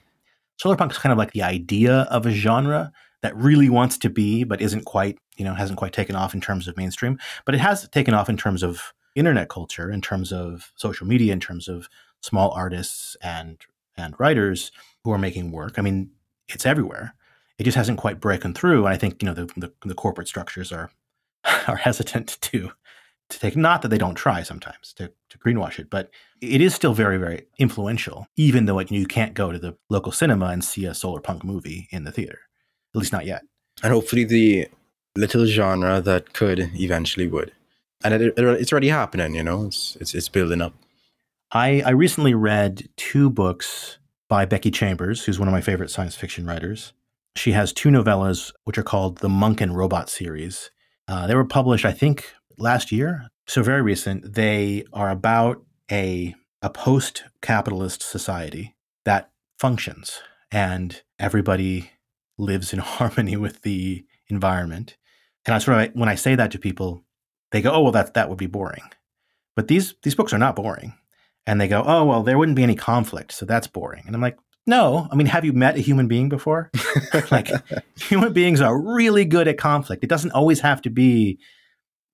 [0.59, 4.11] Solar punk is kind of like the idea of a genre that really wants to
[4.11, 7.19] be, but isn't quite, you know, hasn't quite taken off in terms of mainstream.
[7.47, 11.33] But it has taken off in terms of internet culture, in terms of social media,
[11.33, 11.89] in terms of
[12.21, 13.59] small artists and
[13.97, 14.73] and writers
[15.05, 15.79] who are making work.
[15.79, 16.11] I mean,
[16.49, 17.15] it's everywhere.
[17.59, 18.87] It just hasn't quite broken through.
[18.87, 20.91] And I think, you know, the, the, the corporate structures are
[21.67, 22.73] are hesitant to
[23.33, 26.75] to take not that they don't try sometimes to, to greenwash it but it is
[26.75, 30.63] still very very influential even though it, you can't go to the local cinema and
[30.65, 32.41] see a solar punk movie in the theater
[32.95, 33.43] at least not yet.
[33.83, 34.69] And hopefully the
[35.17, 37.53] little genre that could eventually would.
[38.05, 40.75] And it, it, it's already happening you know it's, it's it's building up.
[41.53, 46.17] I i recently read two books by becky chambers who's one of my favorite science
[46.17, 46.93] fiction writers.
[47.37, 50.71] She has two novellas which are called the monk and robot series.
[51.09, 52.33] Uh, they were published i think
[52.63, 54.35] last year, so very recent.
[54.35, 60.21] They are about a a post capitalist society that functions
[60.53, 61.91] and everybody
[62.39, 64.97] lives in harmony with the environment.
[65.45, 67.05] And I sort of when I say that to people,
[67.51, 68.85] they go, "Oh, well, that that would be boring."
[69.57, 70.95] But these these books are not boring,
[71.47, 74.23] and they go, "Oh, well, there wouldn't be any conflict, so that's boring." And I'm
[74.23, 76.71] like, "No, I mean, have you met a human being before?
[77.33, 77.49] like,
[77.97, 80.05] human beings are really good at conflict.
[80.05, 81.41] It doesn't always have to be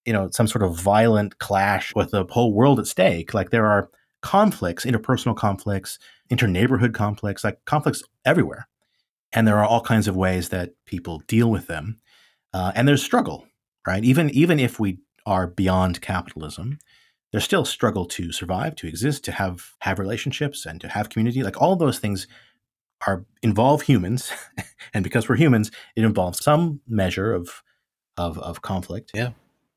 [0.09, 3.67] you know some sort of violent clash with the whole world at stake like there
[3.67, 3.91] are
[4.21, 5.99] conflicts, interpersonal conflicts,
[6.31, 8.69] inter-neighborhood conflicts, like conflicts everywhere.
[9.33, 12.01] And there are all kinds of ways that people deal with them.
[12.53, 13.47] Uh, and there's struggle,
[13.87, 14.03] right?
[14.05, 16.79] Even even if we are beyond capitalism,
[17.31, 21.43] there's still struggle to survive, to exist, to have have relationships, and to have community.
[21.43, 22.27] Like all those things
[23.07, 24.33] are involve humans,
[24.95, 27.63] and because we're humans, it involves some measure of
[28.17, 29.11] of, of conflict.
[29.15, 29.33] Yeah.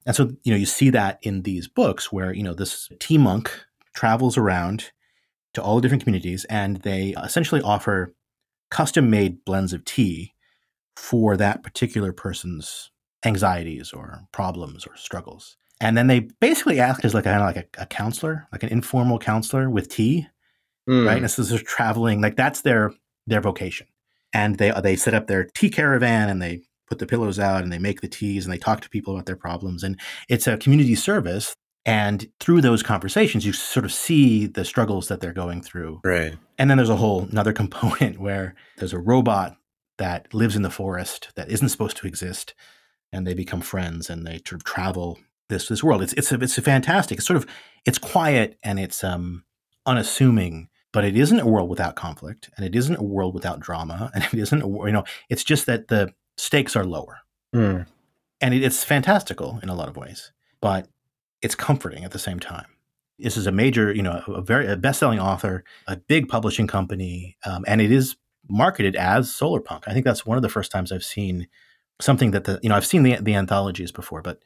[0.06, 3.18] And so you know you see that in these books where you know this tea
[3.18, 3.52] monk
[3.94, 4.92] travels around
[5.54, 8.14] to all the different communities, and they essentially offer
[8.70, 10.34] custom made blends of tea
[10.96, 12.90] for that particular person's
[13.26, 15.58] anxieties or problems or struggles.
[15.80, 18.70] And then they basically act as like kind of like a, a, counselor, like an
[18.70, 20.28] informal counselor with tea,
[20.90, 21.06] Mm.
[21.06, 21.18] right?
[21.22, 22.92] And so they're traveling, like that's their
[23.28, 23.88] their vocation.
[24.34, 27.72] And they they set up their tea caravan and they put the pillows out and
[27.72, 29.82] they make the teas and they talk to people about their problems.
[29.82, 31.56] And it's a community service.
[31.86, 36.02] And through those conversations, you sort of see the struggles that they're going through.
[36.04, 36.36] Right.
[36.58, 39.56] And then there's a whole another component where there's a robot
[40.00, 42.54] that lives in the forest that isn't supposed to exist,
[43.14, 46.02] and they become friends and they sort of travel this this world.
[46.02, 47.20] It's it's a, it's a fantastic.
[47.20, 47.48] It's sort of
[47.86, 49.46] it's quiet and it's um
[49.86, 54.12] unassuming, but it isn't a world without conflict, and it isn't a world without drama,
[54.14, 57.20] and it isn't a, you know it's just that the stakes are lower,
[57.56, 57.86] Mm.
[58.40, 60.88] and it, it's fantastical in a lot of ways, but
[61.42, 62.66] it's comforting at the same time.
[63.20, 67.38] This is a major, you know, a very a best-selling author, a big publishing company,
[67.46, 68.16] um, and it is
[68.50, 69.84] marketed as solar punk.
[69.88, 71.48] I think that's one of the first times I've seen
[72.00, 74.42] something that the you know I've seen the the anthologies before, but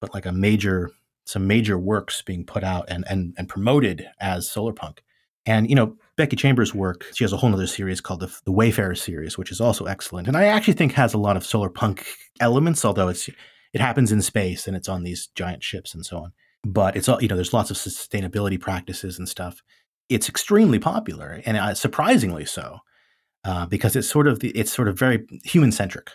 [0.00, 0.90] but like a major
[1.26, 5.02] some major works being put out and and and promoted as solar punk.
[5.46, 8.52] And you know Becky Chambers' work, she has a whole other series called the the
[8.52, 11.68] Wayfarer series, which is also excellent, and I actually think has a lot of solar
[11.68, 12.06] punk
[12.40, 13.28] elements, although it's
[13.72, 16.32] it happens in space and it's on these giant ships and so on.
[16.64, 17.34] But it's all you know.
[17.34, 19.62] There's lots of sustainability practices and stuff.
[20.08, 22.78] It's extremely popular and uh, surprisingly so,
[23.44, 26.10] uh, because it's sort of the, it's sort of very human centric,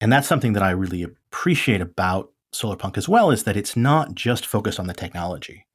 [0.00, 3.30] and that's something that I really appreciate about solar punk as well.
[3.30, 5.66] Is that it's not just focused on the technology.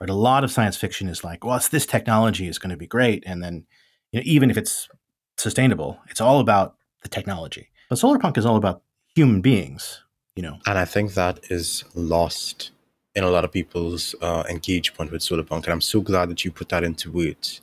[0.00, 2.76] Right, a lot of science fiction is like, well, it's this technology is going to
[2.76, 3.66] be great, and then
[4.12, 4.88] you know, even if it's
[5.36, 7.70] sustainable, it's all about the technology.
[7.88, 8.82] But solar punk is all about
[9.14, 10.02] human beings.
[10.36, 12.70] You know, And I think that is lost
[13.16, 15.66] in a lot of people's uh, engagement with solar punk.
[15.66, 17.60] And I'm so glad that you put that into words.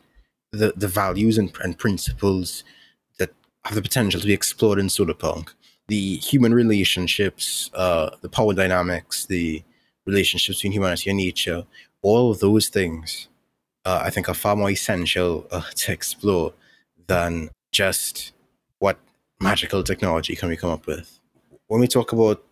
[0.52, 2.66] The the values and, and principles
[3.18, 3.32] that
[3.64, 5.54] have the potential to be explored in solar punk,
[5.88, 9.64] the human relationships, uh, the power dynamics, the
[10.06, 11.64] relationships between humanity and nature,
[12.06, 13.28] all of those things,
[13.84, 16.54] uh, I think, are far more essential uh, to explore
[17.08, 18.32] than just
[18.78, 19.00] what
[19.42, 21.20] magical technology can we come up with.
[21.68, 22.44] When we talk about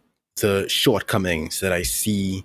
[0.42, 2.44] the shortcomings that I see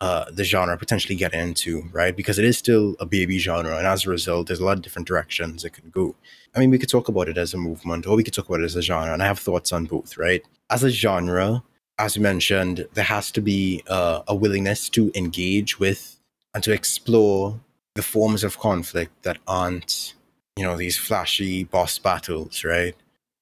[0.00, 2.14] uh, the genre potentially get into, right?
[2.14, 4.82] Because it is still a baby genre, and as a result, there's a lot of
[4.82, 6.14] different directions it can go.
[6.54, 8.60] I mean, we could talk about it as a movement, or we could talk about
[8.60, 10.42] it as a genre, and I have thoughts on both, right?
[10.70, 11.64] As a genre,
[11.98, 16.15] as you mentioned, there has to be uh, a willingness to engage with
[16.56, 17.60] and to explore
[17.94, 20.14] the forms of conflict that aren't,
[20.56, 22.96] you know, these flashy boss battles, right?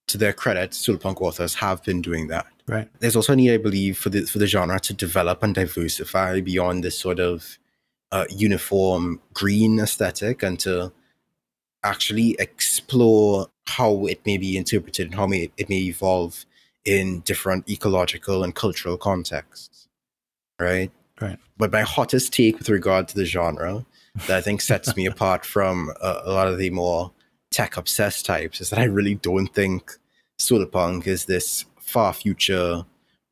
[0.08, 2.88] To their credit, Solarpunk authors have been doing that right?
[3.00, 6.40] there's also a need, I believe, for the for the genre to develop and diversify
[6.40, 7.58] beyond this sort of
[8.12, 10.92] uh, uniform green aesthetic and to
[11.82, 16.46] actually explore how it may be interpreted and how may, it may evolve
[16.84, 19.88] in different ecological and cultural contexts.
[20.58, 20.90] Right?
[21.20, 21.38] Right.
[21.56, 23.86] But my hottest take with regard to the genre
[24.26, 27.12] that I think sets me apart from uh, a lot of the more
[27.50, 29.92] tech obsessed types is that I really don't think
[30.38, 32.84] solarpunk is this far future,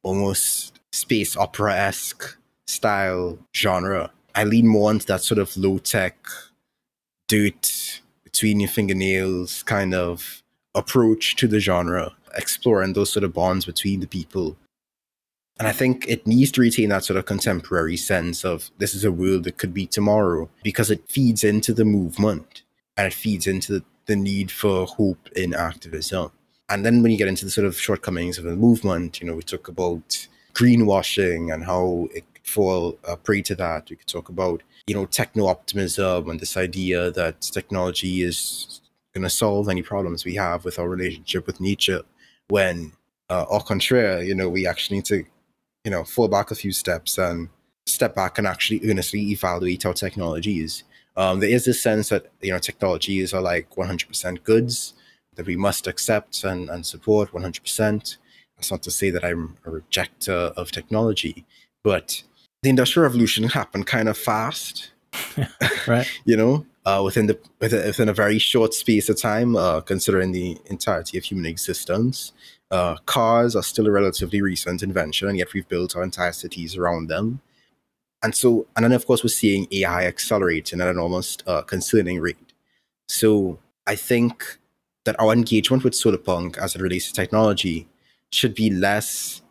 [0.03, 4.11] almost space opera esque style genre.
[4.35, 6.17] I lean more into that sort of low tech,
[7.29, 10.43] dirt between your fingernails kind of
[10.75, 14.57] approach to the genre, exploring those sort of bonds between the people.
[15.59, 19.05] And I think it needs to retain that sort of contemporary sense of this is
[19.05, 22.63] a world that could be tomorrow because it feeds into the movement
[22.97, 23.85] and it feeds into the,
[24.17, 26.31] need for hope in activism.
[26.69, 29.35] And then when you get into the sort of shortcomings of the movement, you know,
[29.35, 33.89] we talk about greenwashing and how it fall uh, prey to that.
[33.89, 38.83] We could talk about, you know, techno optimism and this idea that technology is
[39.15, 42.03] going to solve any problems we have with our relationship with nature.
[42.49, 42.93] When,
[43.31, 45.25] uh, au contraire, you know, we actually need to,
[45.85, 47.49] you know, fall back a few steps and
[47.87, 50.85] step back and actually earnestly evaluate our technologies.
[51.17, 54.95] Um, there is this sense that, you know, technologies are like 100% goods
[55.35, 58.17] that we must accept and, and support 100%.
[58.57, 61.45] That's not to say that I'm a rejecter of technology,
[61.83, 62.23] but
[62.63, 64.93] the Industrial Revolution happened kind of fast,
[65.87, 66.09] right.
[66.25, 70.59] you know, uh, within the within a very short space of time, uh, considering the
[70.67, 72.33] entirety of human existence.
[72.73, 76.75] Uh, cars are still a relatively recent invention, and yet we've built our entire cities
[76.75, 77.43] around them.
[78.23, 82.19] And so, and then of course, we're seeing AI accelerating at an almost uh, concerning
[82.19, 82.55] rate.
[83.09, 84.59] So, I think
[85.05, 87.89] that our engagement with solarpunk as it relates to technology
[88.31, 89.43] should be less,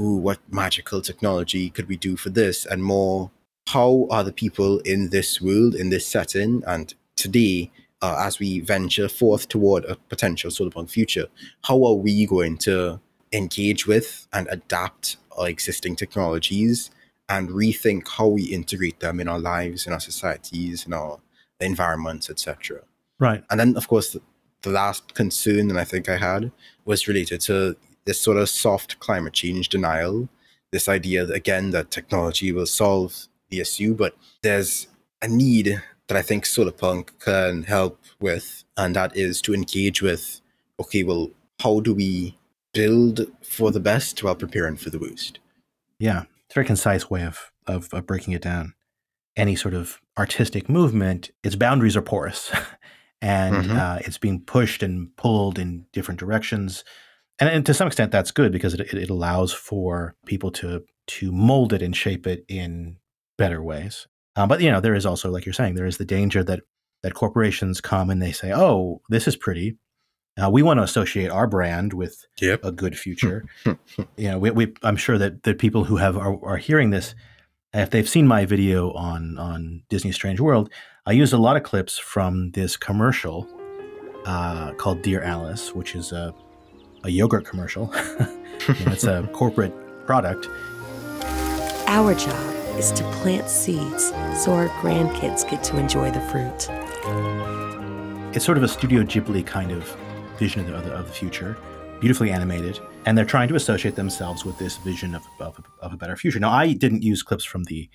[0.00, 3.30] ooh, what magical technology could we do for this, and more,
[3.68, 7.70] how are the people in this world, in this setting, and today,
[8.02, 11.26] uh, as we venture forth toward a potential solarpunk future,
[11.64, 13.00] how are we going to
[13.32, 16.90] engage with and adapt our existing technologies
[17.28, 21.20] and rethink how we integrate them in our lives, in our societies, in our
[21.60, 22.80] environments, etc.
[23.18, 23.44] Right.
[23.50, 24.20] And then, of course, the,
[24.62, 26.50] the last concern that I think I had
[26.84, 30.28] was related to this sort of soft climate change denial.
[30.72, 34.88] This idea, again, that technology will solve the issue, but there's
[35.22, 40.40] a need that I think solarpunk can help with, and that is to engage with
[40.80, 42.36] okay, well, how do we
[42.72, 45.38] build for the best while preparing for the worst?
[45.98, 48.74] Yeah, it's a very concise way of, of, of breaking it down.
[49.36, 52.50] Any sort of artistic movement, its boundaries are porous.
[53.22, 53.76] and Mhm.
[53.78, 56.82] uh, it's being pushed and pulled in different directions.
[57.38, 60.82] And, and to some extent, that's good because it, it, it allows for people to
[61.08, 62.96] to mold it and shape it in
[63.36, 64.06] better ways.
[64.40, 66.60] Um, but you know, there is also, like you're saying, there is the danger that
[67.02, 69.76] that corporations come and they say, "Oh, this is pretty.
[70.42, 72.64] Uh, we want to associate our brand with Yep.
[72.64, 73.76] a good future." you
[74.30, 77.14] know, we, we I'm sure that that people who have are, are hearing this,
[77.74, 80.70] if they've seen my video on on Disney Strange World,
[81.04, 83.46] I used a lot of clips from this commercial
[84.24, 86.34] uh, called Dear Alice, which is a
[87.04, 87.94] a yogurt commercial.
[88.68, 89.72] You know, it's a corporate
[90.04, 90.46] product.
[91.86, 94.08] Our job is to plant seeds
[94.42, 96.68] so our grandkids get to enjoy the fruit.
[98.34, 99.84] It's sort of a Studio Ghibli kind of
[100.38, 101.56] vision of the, of the, of the future,
[102.00, 105.96] beautifully animated, and they're trying to associate themselves with this vision of, of, of a
[105.96, 106.38] better future.
[106.38, 107.88] Now, I didn't use clips from the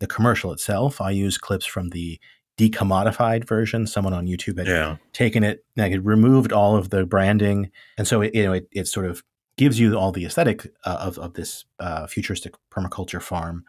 [0.00, 1.00] the commercial itself.
[1.00, 2.18] I used clips from the
[2.58, 3.86] decommodified version.
[3.86, 4.96] Someone on YouTube had Yeah.
[5.12, 8.66] taken it, like it removed all of the branding, and so it, you know it,
[8.72, 9.22] it sort of
[9.56, 13.64] gives you all the aesthetic uh, of of this uh, futuristic permaculture farm,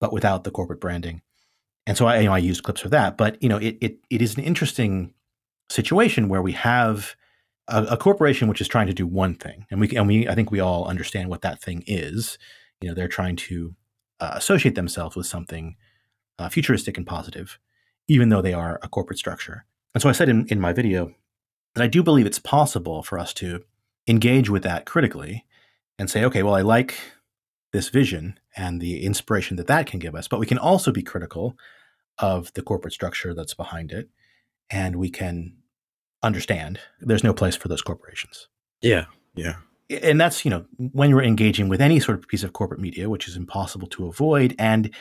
[0.00, 1.22] but without the corporate branding.
[1.86, 3.16] And so I, you know, I used clips for that.
[3.16, 5.14] But you know, it it, it is an interesting
[5.68, 7.16] situation where we have
[7.68, 10.34] a, a corporation which is trying to do one thing, and we and we I
[10.34, 12.38] think we all understand what that thing is.
[12.80, 13.74] You know, they're trying to
[14.20, 15.76] uh, associate themselves with something
[16.38, 17.58] uh, futuristic and positive,
[18.08, 19.66] even though they are a corporate structure.
[19.94, 21.12] And so I said in, in my video
[21.74, 23.62] that I do believe it's possible for us to
[24.06, 25.44] engage with that critically
[25.98, 26.96] and say, okay, well, I like
[27.72, 31.02] this vision and the inspiration that that can give us, but we can also be
[31.02, 31.56] critical
[32.18, 34.08] of the corporate structure that's behind it,
[34.68, 35.54] and we can
[36.22, 38.48] understand there's no place for those corporations.
[38.82, 39.06] Yeah.
[39.34, 39.56] Yeah.
[40.02, 43.08] And that's, you know, when you're engaging with any sort of piece of corporate media,
[43.08, 44.54] which is impossible to avoid.
[44.58, 44.94] And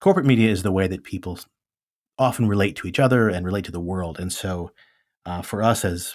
[0.00, 1.38] corporate media is the way that people
[2.18, 4.18] often relate to each other and relate to the world.
[4.18, 4.70] And so
[5.26, 6.14] uh, for us as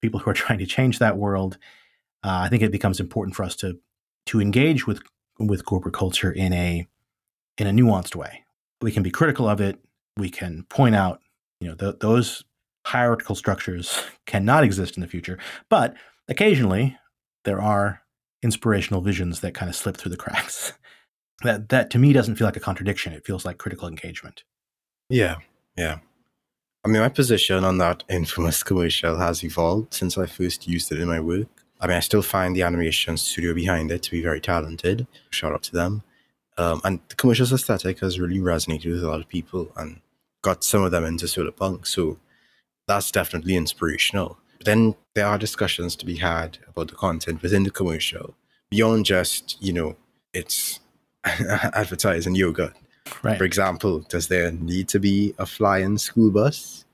[0.00, 1.58] people who are trying to change that world,
[2.24, 3.78] uh, I think it becomes important for us to
[4.26, 5.00] to engage with
[5.38, 6.86] with corporate culture in a
[7.56, 8.44] in a nuanced way.
[8.80, 9.78] We can be critical of it.
[10.16, 11.20] We can point out,
[11.60, 12.44] you know, th- those
[12.86, 15.38] hierarchical structures cannot exist in the future.
[15.68, 15.94] But
[16.28, 16.96] occasionally,
[17.44, 18.02] there are
[18.42, 20.72] inspirational visions that kind of slip through the cracks.
[21.42, 23.12] that that to me doesn't feel like a contradiction.
[23.12, 24.44] It feels like critical engagement.
[25.08, 25.36] Yeah,
[25.76, 25.98] yeah.
[26.84, 31.00] I mean, my position on that infamous commercial has evolved since I first used it
[31.00, 31.48] in my work.
[31.80, 35.06] I mean, I still find the animation studio behind it to be very talented.
[35.30, 36.02] Shout out to them.
[36.56, 40.00] Um, and the commercial's aesthetic has really resonated with a lot of people and
[40.42, 41.86] got some of them into solar punk.
[41.86, 42.18] So
[42.88, 44.38] that's definitely inspirational.
[44.58, 48.34] But then there are discussions to be had about the content within the commercial
[48.70, 49.96] beyond just, you know,
[50.34, 50.80] it's
[51.24, 52.74] advertising yoga.
[53.22, 53.38] Right.
[53.38, 56.84] For example, does there need to be a flying school bus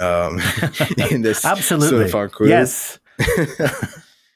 [0.00, 0.40] um,
[1.10, 2.48] in this Absolutely.
[2.48, 2.98] Yes.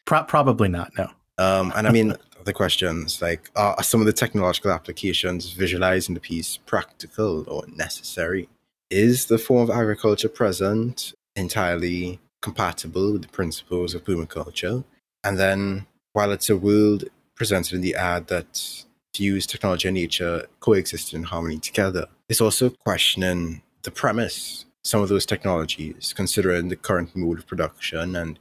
[0.05, 0.93] Pro- probably not.
[0.97, 1.09] No.
[1.39, 6.21] Um, and I mean, the questions like are some of the technological applications visualizing the
[6.21, 8.49] piece practical or necessary?
[8.91, 14.85] Is the form of agriculture present entirely compatible with the principles of permaculture?
[15.25, 18.85] And then, while it's a world presented in the ad that
[19.17, 24.65] views technology and nature coexist in harmony together, it's also questioning the premise.
[24.85, 28.39] Some of those technologies, considering the current mode of production and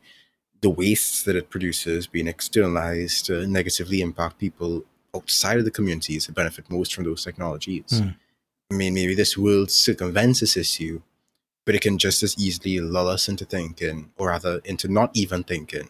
[0.61, 4.85] the wastes that it produces being externalized to negatively impact people
[5.15, 7.85] outside of the communities that benefit most from those technologies.
[7.89, 8.15] Mm.
[8.71, 11.01] I mean, maybe this world circumvents this issue,
[11.65, 15.43] but it can just as easily lull us into thinking, or rather, into not even
[15.43, 15.89] thinking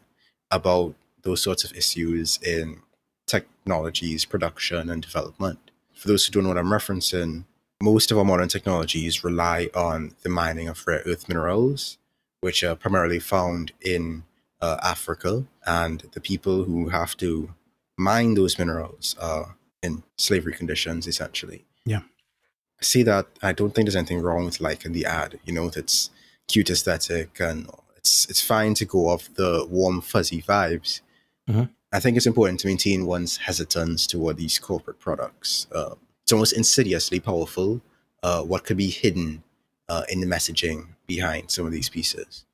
[0.49, 2.81] about those sorts of issues in
[3.27, 5.59] technologies, production, and development.
[5.93, 7.45] For those who don't know what I'm referencing,
[7.81, 11.97] most of our modern technologies rely on the mining of rare earth minerals,
[12.39, 14.23] which are primarily found in
[14.61, 17.53] uh, Africa, and the people who have to
[17.97, 21.65] mine those minerals are in slavery conditions, essentially.
[21.85, 22.01] Yeah.
[22.79, 23.27] I see that.
[23.41, 25.39] I don't think there's anything wrong with liking the ad.
[25.45, 26.09] You know, it's
[26.47, 31.01] cute aesthetic and it's it's fine to go off the warm fuzzy vibes.
[31.49, 31.69] Mhm.
[31.93, 35.67] I think it's important to maintain one's hesitance toward these corporate products.
[35.71, 37.81] Uh, it's almost insidiously powerful.
[38.23, 39.43] Uh, what could be hidden
[39.89, 42.45] uh, in the messaging behind some of these pieces,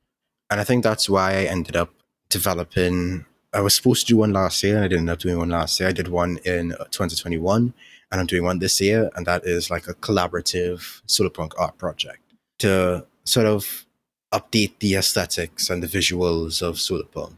[0.49, 1.93] and I think that's why I ended up
[2.29, 3.25] developing.
[3.53, 5.49] I was supposed to do one last year, and I didn't end up doing one
[5.49, 5.89] last year.
[5.89, 7.73] I did one in uh, 2021,
[8.11, 12.21] and I'm doing one this year, and that is like a collaborative solarpunk art project
[12.59, 13.85] to sort of
[14.33, 17.35] update the aesthetics and the visuals of solarpunk.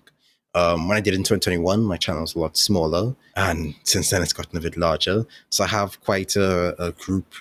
[0.55, 4.09] Um, when I did it in 2021, my channel was a lot smaller, and since
[4.09, 5.25] then it's gotten a bit larger.
[5.49, 7.33] So I have quite a, a group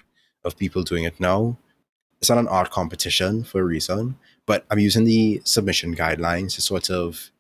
[0.45, 1.57] of people doing it now.
[2.21, 6.63] It's not an art competition for a reason, but I'm using the submission guidelines to
[6.63, 7.31] sort of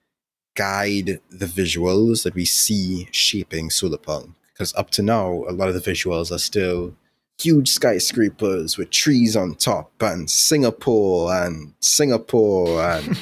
[0.59, 4.35] guide the visuals that we see shaping solarpunk.
[4.53, 6.95] Because up to now, a lot of the visuals are still
[7.41, 13.07] huge skyscrapers with trees on top and Singapore and Singapore and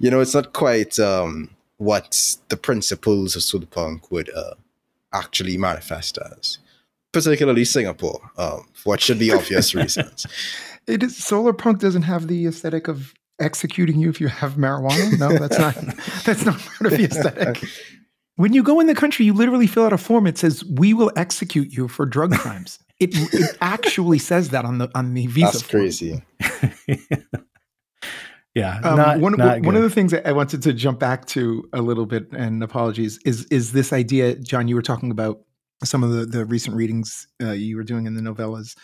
[0.00, 4.54] you know it's not quite um, what the principles of solarpunk would uh,
[5.12, 6.58] actually manifest as
[7.10, 10.24] particularly Singapore um, for what should be obvious reasons
[10.86, 15.18] It is solar punk doesn't have the aesthetic of executing you if you have marijuana.
[15.18, 15.74] No, that's not
[16.24, 17.62] that's not part of the aesthetic.
[18.38, 20.26] When you go in the country, you literally fill out a form.
[20.26, 24.78] It says, "We will execute you for drug crimes." It, it actually says that on
[24.78, 25.46] the on the visa.
[25.46, 25.82] that's form.
[25.82, 26.22] crazy
[28.56, 28.80] yeah.
[28.82, 31.68] Um, not, one, not one of the things that I wanted to jump back to
[31.74, 34.66] a little bit, and apologies, is is this idea, John?
[34.66, 35.40] You were talking about
[35.84, 38.74] some of the the recent readings uh, you were doing in the novellas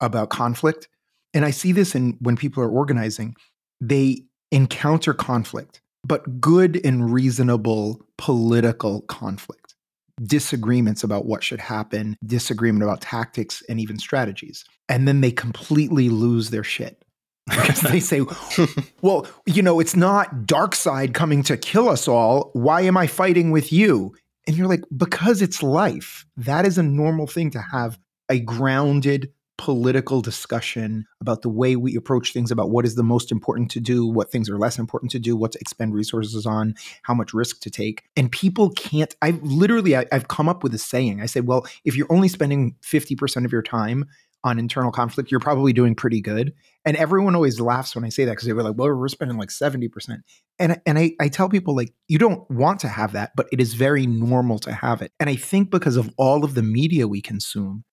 [0.00, 0.88] about conflict,
[1.32, 3.36] and I see this in when people are organizing,
[3.82, 4.22] they
[4.52, 9.74] encounter conflict, but good and reasonable political conflict,
[10.22, 16.08] disagreements about what should happen, disagreement about tactics and even strategies, and then they completely
[16.08, 17.04] lose their shit
[17.50, 18.22] because they say,
[19.02, 22.50] well, you know, it's not dark side coming to kill us all.
[22.52, 24.14] Why am I fighting with you?
[24.46, 26.24] And you're like, because it's life.
[26.36, 29.32] That is a normal thing to have a grounded
[29.62, 33.78] political discussion about the way we approach things, about what is the most important to
[33.78, 37.32] do, what things are less important to do, what to expend resources on, how much
[37.32, 38.02] risk to take.
[38.16, 41.20] And people can't, I literally, I, I've come up with a saying.
[41.22, 44.06] I say, well, if you're only spending 50% of your time
[44.42, 46.54] on internal conflict, you're probably doing pretty good.
[46.84, 49.38] And everyone always laughs when I say that because they were like, well, we're spending
[49.38, 50.22] like 70%.
[50.58, 53.60] And, and I, I tell people, like, you don't want to have that, but it
[53.60, 55.12] is very normal to have it.
[55.20, 57.84] And I think because of all of the media we consume,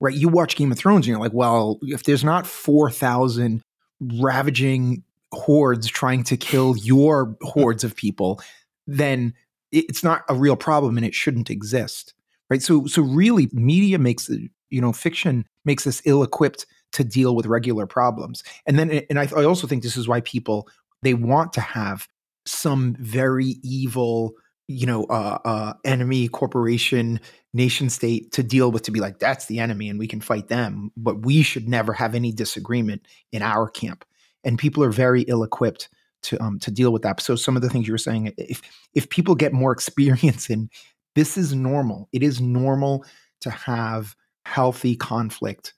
[0.00, 0.14] right?
[0.14, 3.62] You watch Game of Thrones and you're like, well, if there's not 4,000
[4.00, 8.40] ravaging hordes trying to kill your hordes of people,
[8.86, 9.34] then
[9.70, 12.14] it's not a real problem and it shouldn't exist.
[12.48, 12.62] Right.
[12.62, 14.28] So, so really, media makes
[14.70, 18.42] you know, fiction makes us ill equipped to deal with regular problems.
[18.66, 20.68] And then, and I, I also think this is why people,
[21.02, 22.08] they want to have
[22.46, 24.32] some very evil,
[24.70, 27.20] you know, uh, uh, enemy corporation,
[27.52, 30.48] nation state to deal with to be like, that's the enemy and we can fight
[30.48, 30.92] them.
[30.96, 34.04] But we should never have any disagreement in our camp.
[34.44, 35.88] And people are very ill equipped
[36.22, 37.20] to um, to deal with that.
[37.20, 38.62] So some of the things you were saying, if
[38.94, 40.70] if people get more experience in
[41.16, 42.08] this is normal.
[42.12, 43.04] It is normal
[43.40, 44.14] to have
[44.44, 45.74] healthy conflict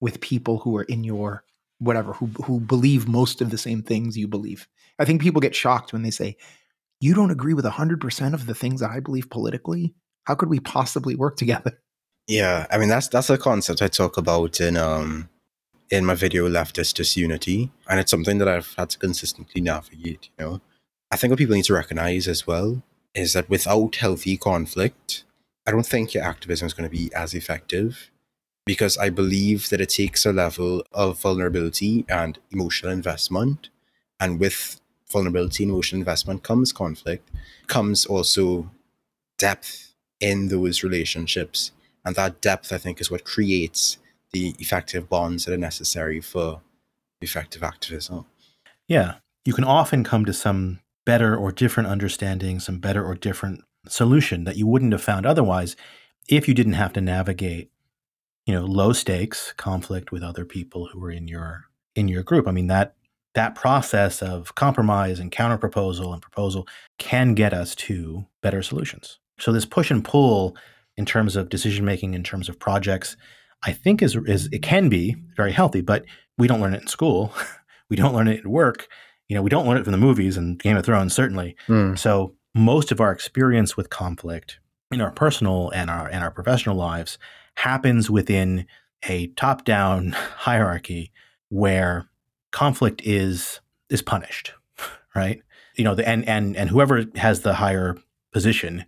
[0.00, 1.44] with people who are in your
[1.78, 4.66] whatever who who believe most of the same things you believe.
[4.98, 6.36] I think people get shocked when they say,
[7.00, 9.94] "You don't agree with 100% of the things I believe politically?
[10.24, 11.80] How could we possibly work together?"
[12.26, 15.28] Yeah, I mean that's that's a concept I talk about in um
[15.90, 20.28] in my video leftist disunity, and it's something that I've had to consistently navigate.
[20.38, 20.60] You know,
[21.10, 22.82] I think what people need to recognize as well
[23.14, 25.24] is that without healthy conflict,
[25.66, 28.10] I don't think your activism is going to be as effective
[28.64, 33.70] because I believe that it takes a level of vulnerability and emotional investment,
[34.20, 34.79] and with
[35.10, 37.28] vulnerability and emotional investment comes conflict,
[37.66, 38.70] comes also
[39.38, 41.72] depth in those relationships
[42.04, 43.98] and that depth, I think, is what creates
[44.32, 46.60] the effective bonds that are necessary for
[47.20, 48.26] effective activism.
[48.88, 49.16] Yeah.
[49.44, 54.44] You can often come to some better or different understanding, some better or different solution
[54.44, 55.76] that you wouldn't have found otherwise
[56.28, 57.70] if you didn't have to navigate,
[58.46, 62.46] you know, low stakes conflict with other people who were in your in your group.
[62.46, 62.94] I mean that
[63.34, 66.66] that process of compromise and counterproposal and proposal
[66.98, 69.18] can get us to better solutions.
[69.38, 70.56] So this push and pull
[70.96, 73.16] in terms of decision making, in terms of projects,
[73.64, 76.04] I think is is it can be very healthy, but
[76.38, 77.32] we don't learn it in school.
[77.88, 78.88] we don't learn it at work.
[79.28, 81.56] You know, we don't learn it from the movies and Game of Thrones, certainly.
[81.68, 81.98] Mm.
[81.98, 84.58] So most of our experience with conflict
[84.90, 87.18] in our personal and our and our professional lives
[87.56, 88.66] happens within
[89.08, 91.12] a top-down hierarchy
[91.48, 92.09] where
[92.50, 94.52] conflict is is punished,
[95.14, 95.42] right?
[95.76, 97.96] You know, the, and and and whoever has the higher
[98.32, 98.84] position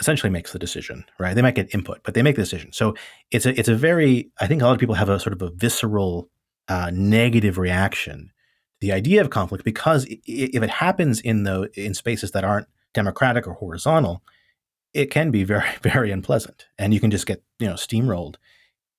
[0.00, 1.34] essentially makes the decision, right?
[1.34, 2.72] They might get input, but they make the decision.
[2.72, 2.94] So
[3.30, 5.42] it's a it's a very I think a lot of people have a sort of
[5.42, 6.30] a visceral
[6.68, 8.30] uh, negative reaction
[8.80, 12.68] to the idea of conflict because if it happens in the in spaces that aren't
[12.92, 14.22] democratic or horizontal,
[14.92, 18.36] it can be very very unpleasant, and you can just get you know steamrolled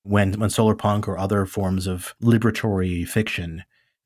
[0.03, 3.63] when when solar punk or other forms of liberatory fiction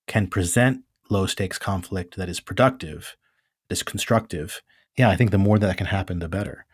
[0.10, 3.16] can present low stakes conflict that is productive,
[3.70, 4.62] that is constructive.
[4.97, 6.66] Yeah, I think the more that can happen, the better.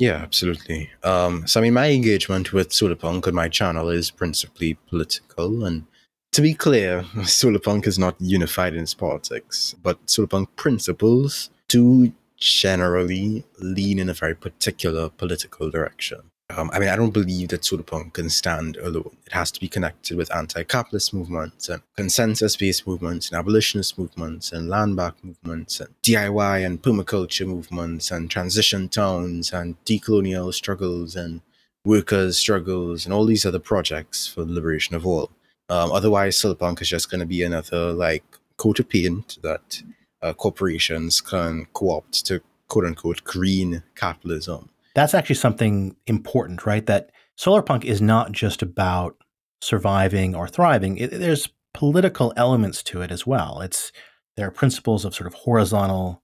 [0.00, 0.90] Yeah, absolutely.
[1.04, 5.64] Um, so, I mean, my engagement with Solarpunk on my channel is principally political.
[5.66, 5.84] And
[6.32, 13.44] to be clear, Solarpunk is not unified in its politics, but Solarpunk principles do generally
[13.58, 16.22] lean in a very particular political direction.
[16.56, 19.16] Um, I mean, I don't believe that Solarpunk can stand alone.
[19.26, 24.68] It has to be connected with anti-capitalist movements and consensus-based movements and abolitionist movements and
[24.68, 31.40] land back movements and DIY and permaculture movements and transition towns and decolonial struggles and
[31.84, 35.30] workers' struggles and all these other projects for the liberation of all.
[35.68, 38.24] Um, otherwise, Solarpunk is just going to be another like
[38.56, 39.82] coat of paint that
[40.20, 44.70] uh, corporations can co-opt to quote unquote green capitalism.
[44.94, 46.84] That's actually something important, right?
[46.86, 49.16] That solar punk is not just about
[49.60, 50.98] surviving or thriving.
[50.98, 53.60] It, there's political elements to it as well.
[53.60, 53.92] It's
[54.36, 56.22] there are principles of sort of horizontal,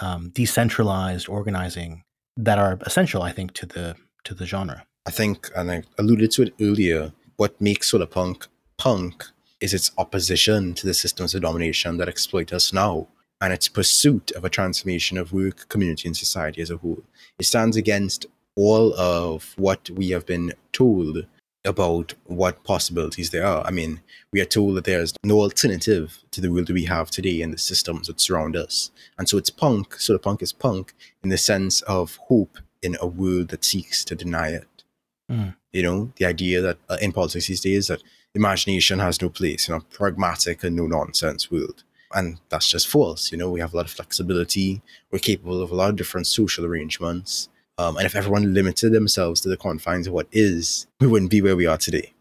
[0.00, 2.04] um, decentralized organizing
[2.36, 4.86] that are essential, I think, to the to the genre.
[5.06, 7.12] I think, and I alluded to it earlier.
[7.36, 8.46] What makes solar punk
[8.76, 9.24] punk
[9.60, 13.08] is its opposition to the systems of domination that exploit us now
[13.40, 17.02] and its pursuit of a transformation of work, community, and society as a whole.
[17.38, 18.26] It stands against
[18.56, 21.26] all of what we have been told
[21.64, 23.64] about what possibilities there are.
[23.64, 24.00] I mean,
[24.32, 27.52] we are told that there's no alternative to the world that we have today and
[27.52, 28.90] the systems that surround us.
[29.18, 32.96] And so it's punk, so the punk is punk in the sense of hope in
[33.00, 34.84] a world that seeks to deny it.
[35.30, 35.56] Mm.
[35.72, 38.02] You know, the idea that uh, in politics these days that
[38.34, 41.84] imagination has no place in a pragmatic and no nonsense world
[42.14, 43.30] and that's just false.
[43.30, 44.82] You know, we have a lot of flexibility.
[45.10, 47.48] We're capable of a lot of different social arrangements.
[47.76, 51.42] Um, and if everyone limited themselves to the confines of what is, we wouldn't be
[51.42, 52.12] where we are today.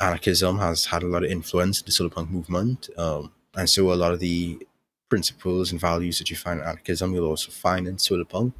[0.00, 2.88] Anarchism has had a lot of influence in the solar punk movement.
[2.96, 4.64] Um, and so a lot of the
[5.08, 8.54] principles and values that you find in anarchism, you'll also find in solar punk.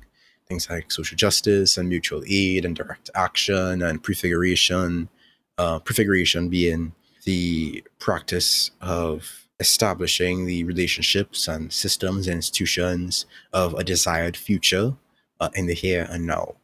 [0.47, 5.09] Things like social justice and mutual aid and direct action and prefiguration.
[5.57, 6.95] Uh, prefiguration being
[7.25, 14.95] the practice of establishing the relationships and systems and institutions of a desired future
[15.41, 16.55] uh, in the here and now.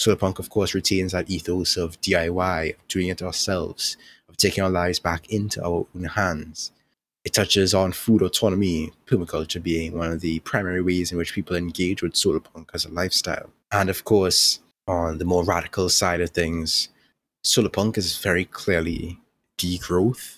[0.00, 3.96] Solarpunk, of course, retains that ethos of DIY, of doing it ourselves,
[4.28, 6.70] of taking our lives back into our own hands.
[7.24, 11.56] It touches on food autonomy, permaculture being one of the primary ways in which people
[11.56, 13.50] engage with solarpunk as a lifestyle.
[13.72, 16.88] And of course, on the more radical side of things,
[17.44, 19.18] solarpunk is very clearly
[19.58, 20.36] degrowth,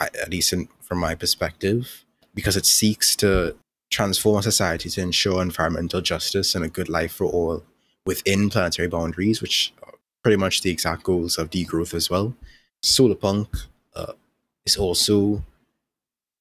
[0.00, 3.56] at least in from my perspective, because it seeks to
[3.90, 7.64] transform society to ensure environmental justice and a good life for all
[8.04, 12.34] within planetary boundaries, which are pretty much the exact goals of degrowth as well.
[12.84, 13.48] Solarpunk
[13.94, 14.12] uh,
[14.64, 15.42] is also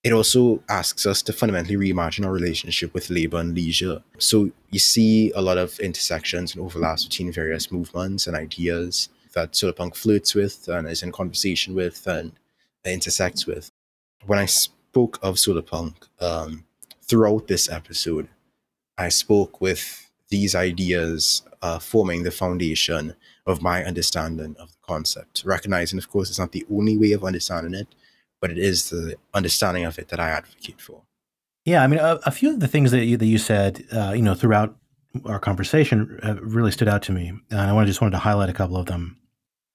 [0.04, 4.04] it also asks us to fundamentally reimagine our relationship with labor and leisure.
[4.20, 9.54] So you see a lot of intersections and overlaps between various movements and ideas that
[9.54, 12.34] Solarpunk flirts with and is in conversation with and
[12.86, 13.72] intersects with
[14.26, 16.66] when I spoke of Solarpunk um,
[17.02, 18.28] throughout this episode,
[18.98, 23.16] I spoke with these ideas uh, forming the foundation
[23.46, 25.44] of my understanding of the concept.
[25.46, 27.88] Recognizing, of course, it's not the only way of understanding it,
[28.42, 31.02] but it is the understanding of it that I advocate for.
[31.64, 34.14] Yeah, I mean, a, a few of the things that you, that you said, uh,
[34.16, 34.76] you know, throughout
[35.26, 38.54] our conversation, uh, really stood out to me, and I just wanted to highlight a
[38.54, 39.18] couple of them.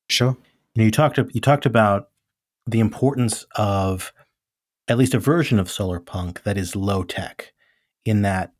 [0.08, 0.36] Sure.
[0.74, 2.10] You know, you talked you talked about
[2.66, 4.12] the importance of
[4.90, 7.52] at least a version of solar punk that is low tech
[8.04, 8.52] in that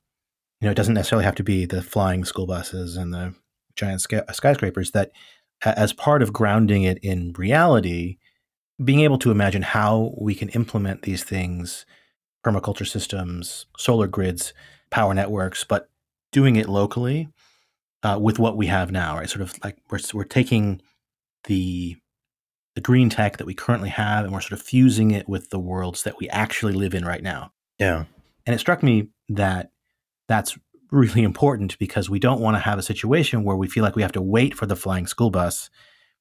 [0.61, 3.35] you know it doesn't necessarily have to be the flying school buses and the
[3.77, 5.11] giant skyscrapers that
[5.63, 8.19] as part of grounding it in reality,
[8.83, 11.85] being able to imagine how we can implement these things,
[12.45, 14.55] permaculture systems, solar grids,
[14.91, 15.91] power networks, but
[16.33, 17.29] doing it locally
[18.03, 19.29] uh, with what we have now, right?
[19.29, 20.81] Sort of like we're, we're taking
[21.45, 21.97] the
[22.75, 25.59] the green tech that we currently have and we're sort of fusing it with the
[25.59, 27.53] worlds that we actually live in right now.
[27.79, 28.05] Yeah.
[28.47, 29.71] And it struck me that
[30.29, 30.57] that's
[30.91, 34.03] really important because we don't want to have a situation where we feel like we
[34.03, 35.71] have to wait for the flying school bus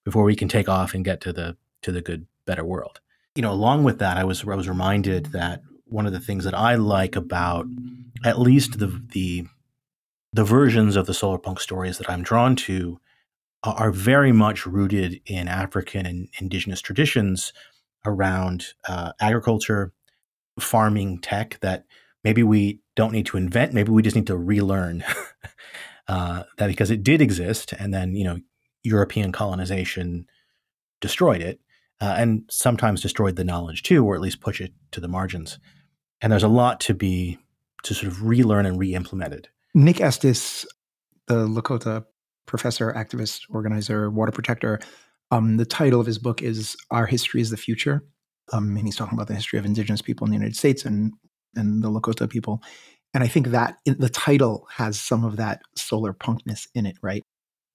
[0.04, 3.00] before we can take off and get to the to the good better world.
[3.36, 6.44] You know, along with that I was I was reminded that one of the things
[6.44, 7.68] that I like about
[8.26, 9.46] at least the the
[10.32, 13.00] the versions of the solar punk stories that I'm drawn to
[13.64, 17.54] are very much rooted in African and indigenous traditions
[18.06, 19.92] around uh, agriculture,
[20.60, 21.86] farming tech that
[22.24, 25.04] maybe we don't need to invent, maybe we just need to relearn
[26.08, 28.40] uh, that because it did exist, and then you know
[28.84, 30.26] European colonization
[31.02, 31.60] destroyed it,
[32.02, 35.60] uh, and sometimes destroyed the knowledge too, or at least push it to the margins.
[36.22, 37.38] And there's a lot to be
[37.84, 39.48] to sort of relearn and re-implemented.
[39.74, 40.66] Nick Estes,
[41.28, 42.04] the Lakota
[42.50, 44.80] professor, activist, organizer, water protector.
[45.32, 48.04] Um, the title of his book is Our History is the Future.
[48.52, 51.14] Um, and he's talking about the history of indigenous people in the United States and,
[51.56, 52.62] and the Lakota people.
[53.14, 56.98] And I think that in, the title has some of that solar punkness in it,
[57.02, 57.24] right?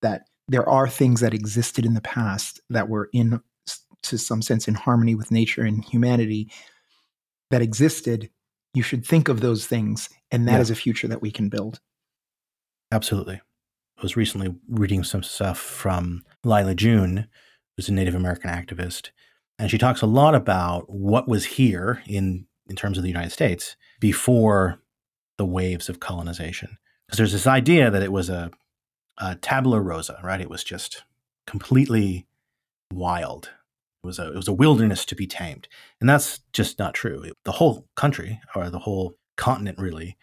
[0.03, 3.41] That there are things that existed in the past that were in,
[4.03, 6.51] to some sense, in harmony with nature and humanity
[7.51, 8.31] that existed.
[8.75, 10.61] You should think of those things, and that yeah.
[10.61, 11.81] is a future that we can build.
[12.91, 13.41] Absolutely
[14.05, 17.27] was recently reading some stuff from Lyla June,
[17.75, 19.09] who's a Native American activist,
[19.59, 23.31] and she talks a lot about what was here in in terms of the United
[23.31, 24.83] States before
[25.39, 26.77] the waves of colonization.
[27.07, 28.51] Because there's this idea that it was a,
[29.19, 30.41] a tabula rasa, right?
[30.41, 31.05] It was just
[31.47, 32.27] completely
[32.93, 33.51] wild.
[34.03, 35.67] It was a it was a wilderness to be tamed,
[35.99, 37.33] and that's just not true.
[37.45, 40.19] The whole country, or the whole continent, really,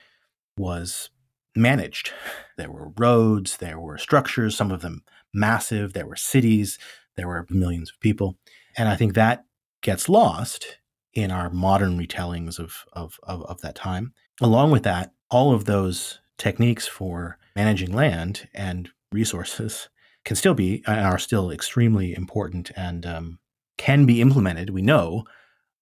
[0.56, 1.10] was
[1.56, 2.12] managed.
[2.58, 6.78] There were roads, there were structures, some of them massive, there were cities,
[7.16, 8.38] there were millions of people.
[8.78, 9.46] And I think that
[9.82, 10.78] gets lost
[11.14, 14.14] in our modern retellings of, of, of, of that time.
[14.40, 19.90] Along with that, all of those techniques for managing land and resources
[20.24, 23.40] can still be and are still extremely important and um,
[23.78, 25.24] can be implemented, we know,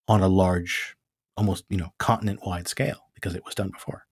[0.08, 0.96] on a large,
[1.36, 4.06] almost you know, continent-wide scale because it was done before.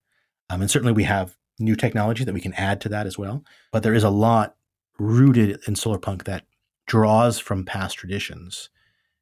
[0.49, 3.43] Um, and certainly we have new technology that we can add to that as well.
[3.71, 4.55] But there is a lot
[4.99, 6.45] rooted in solar punk that
[6.87, 8.69] draws from past traditions,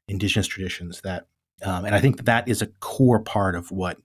[0.07, 1.27] indigenous traditions that,
[1.63, 3.97] um, and I think that, that is a core part of what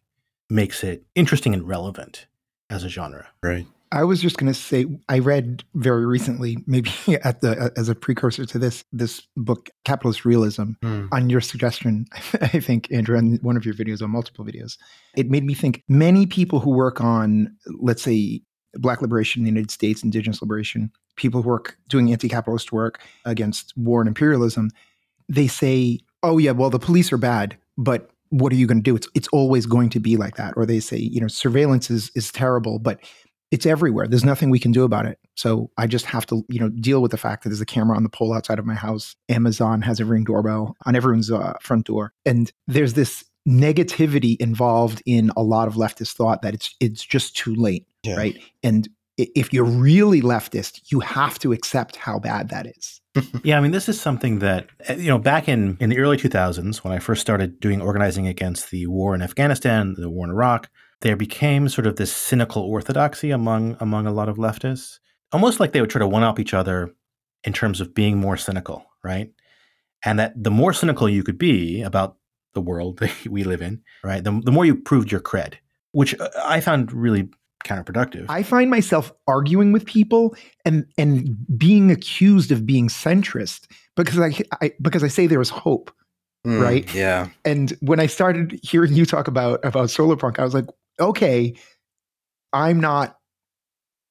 [0.49, 2.26] makes it interesting and relevant
[2.68, 3.28] as a genre.
[3.43, 3.66] Right.
[3.93, 6.91] I was just going to say I read very recently, maybe
[7.24, 11.09] at the as a precursor to this this book, Capitalist Realism, mm.
[11.11, 12.07] on your suggestion.
[12.41, 14.76] I think Andrew, in one of your videos, or multiple videos,
[15.16, 15.82] it made me think.
[15.88, 18.43] Many people who work on, let's say,
[18.74, 23.76] Black liberation in the United States, Indigenous liberation, people who work doing anti-capitalist work against
[23.76, 24.70] war and imperialism,
[25.28, 28.82] they say, "Oh yeah, well the police are bad, but." What are you going to
[28.84, 28.95] do?
[28.95, 30.55] It's it's always going to be like that.
[30.57, 33.01] Or they say, you know, surveillance is is terrible, but
[33.51, 34.07] it's everywhere.
[34.07, 35.19] There's nothing we can do about it.
[35.37, 37.97] So I just have to, you know, deal with the fact that there's a camera
[37.97, 39.17] on the pole outside of my house.
[39.29, 45.03] Amazon has a ring doorbell on everyone's uh, front door, and there's this negativity involved
[45.07, 48.17] in a lot of leftist thought that it's it's just too late, yeah.
[48.17, 48.39] right?
[48.63, 53.01] And if you're really leftist, you have to accept how bad that is.
[53.45, 56.17] yeah, I mean, this is something that uh, you know, back in in the early
[56.17, 60.31] 2000s, when I first started doing organizing against the war in Afghanistan, the war in
[60.31, 60.71] Iraq,
[61.01, 64.99] there became sort of this cynical orthodoxy among among a lot of leftists,
[65.33, 66.95] almost like they would try to one up each other
[67.45, 69.31] in terms of being more cynical, right?
[70.05, 72.17] And that the more cynical you could be about
[72.55, 75.55] the world that we live in, right, the, the more you proved your cred,
[75.93, 77.29] which uh, I found really
[77.65, 78.27] counterproductive.
[78.29, 80.35] I find myself arguing with people
[80.65, 85.51] and and being accused of being centrist because I, I because I say there is
[85.51, 85.91] hope.
[86.47, 86.95] Mm, right.
[86.95, 87.29] Yeah.
[87.45, 90.67] And when I started hearing you talk about about solar punk, I was like,
[91.01, 91.55] okay,
[92.53, 93.17] I'm not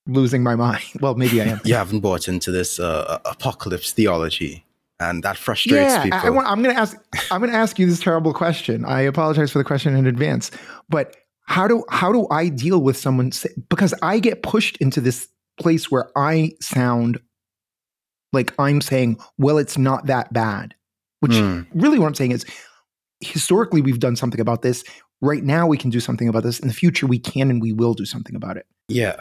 [0.08, 0.84] losing my mind.
[1.02, 1.62] Well, maybe I am.
[1.64, 4.66] you haven't bought into this uh, apocalypse theology,
[5.00, 6.20] and that frustrates yeah, people.
[6.20, 6.98] I, I I'm going to ask.
[7.32, 8.86] I'm going to ask you this terrible question.
[8.86, 10.52] I apologize for the question in advance,
[10.90, 15.02] but how do how do I deal with someone say, because I get pushed into
[15.02, 15.28] this
[15.60, 17.20] place where I sound
[18.34, 20.76] like I'm saying, well, it's not that bad.
[21.22, 21.66] Which mm.
[21.74, 22.46] really what I'm saying is
[23.20, 24.84] historically we've done something about this
[25.22, 27.74] right now we can do something about this in the future we can and we
[27.74, 29.16] will do something about it yeah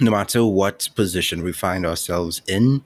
[0.00, 2.82] no matter what position we find ourselves in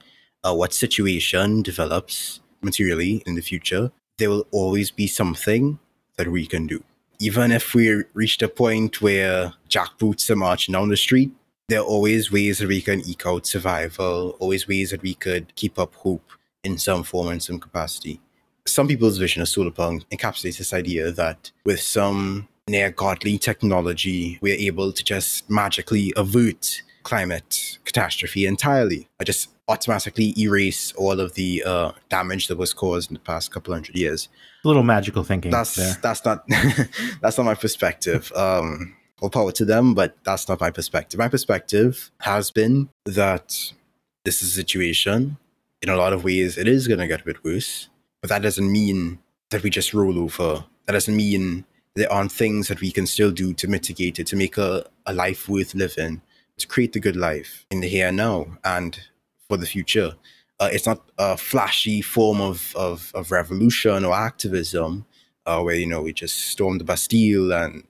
[0.46, 5.78] uh, what situation develops materially in the future, there will always be something
[6.16, 6.82] that we can do.
[7.18, 11.30] Even if we reach a point where jackboots are marching down the street,
[11.68, 15.54] there are always ways that we can eke out survival, always ways that we could
[15.56, 16.30] keep up hope
[16.62, 18.20] in some form and some capacity.
[18.66, 24.38] Some people's vision of solar punk encapsulates this idea that with some near godly technology,
[24.40, 29.08] we're able to just magically avert climate catastrophe entirely.
[29.20, 33.52] I just automatically erase all of the uh, damage that was caused in the past
[33.52, 34.28] couple hundred years.
[34.64, 35.52] A little magical thinking.
[35.52, 35.96] That's there.
[36.02, 36.44] that's not
[37.20, 38.32] that's not my perspective.
[38.34, 41.18] Um, all power to them, but that's not my perspective.
[41.18, 43.72] My perspective has been that
[44.24, 45.38] this is a situation.
[45.82, 47.88] In a lot of ways, it is going to get a bit worse,
[48.20, 50.64] but that doesn't mean that we just roll over.
[50.86, 51.64] That doesn't mean
[51.96, 55.12] there aren't things that we can still do to mitigate it, to make a, a
[55.12, 56.20] life worth living,
[56.58, 59.00] to create the good life in the here and now and
[59.48, 60.14] for the future.
[60.60, 65.06] Uh, it's not a flashy form of, of, of revolution or activism
[65.46, 67.84] uh, where, you know, we just storm the Bastille and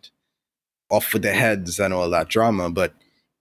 [0.91, 2.95] off with their heads and all that drama, but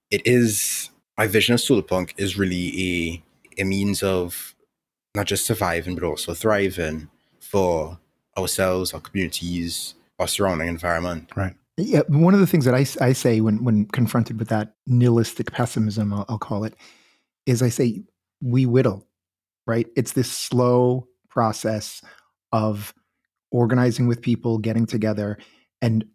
[0.10, 3.24] it is my vision of solar punk is really
[3.58, 4.56] a, a means of
[5.16, 7.08] not just surviving but also thriving
[7.40, 8.00] for
[8.38, 11.32] ourselves, our communities, our surrounding environment.
[11.36, 11.56] Right.
[11.78, 15.52] Yeah, one of the things that I, I say when when confronted with that nihilistic
[15.52, 16.76] pessimism, I'll, I'll call it,
[17.46, 18.04] is I say
[18.42, 19.08] we whittle,
[19.68, 19.88] right?
[19.98, 22.02] It's this slow process
[22.54, 22.94] of
[23.52, 25.38] organizing with people, getting together,
[25.82, 26.06] and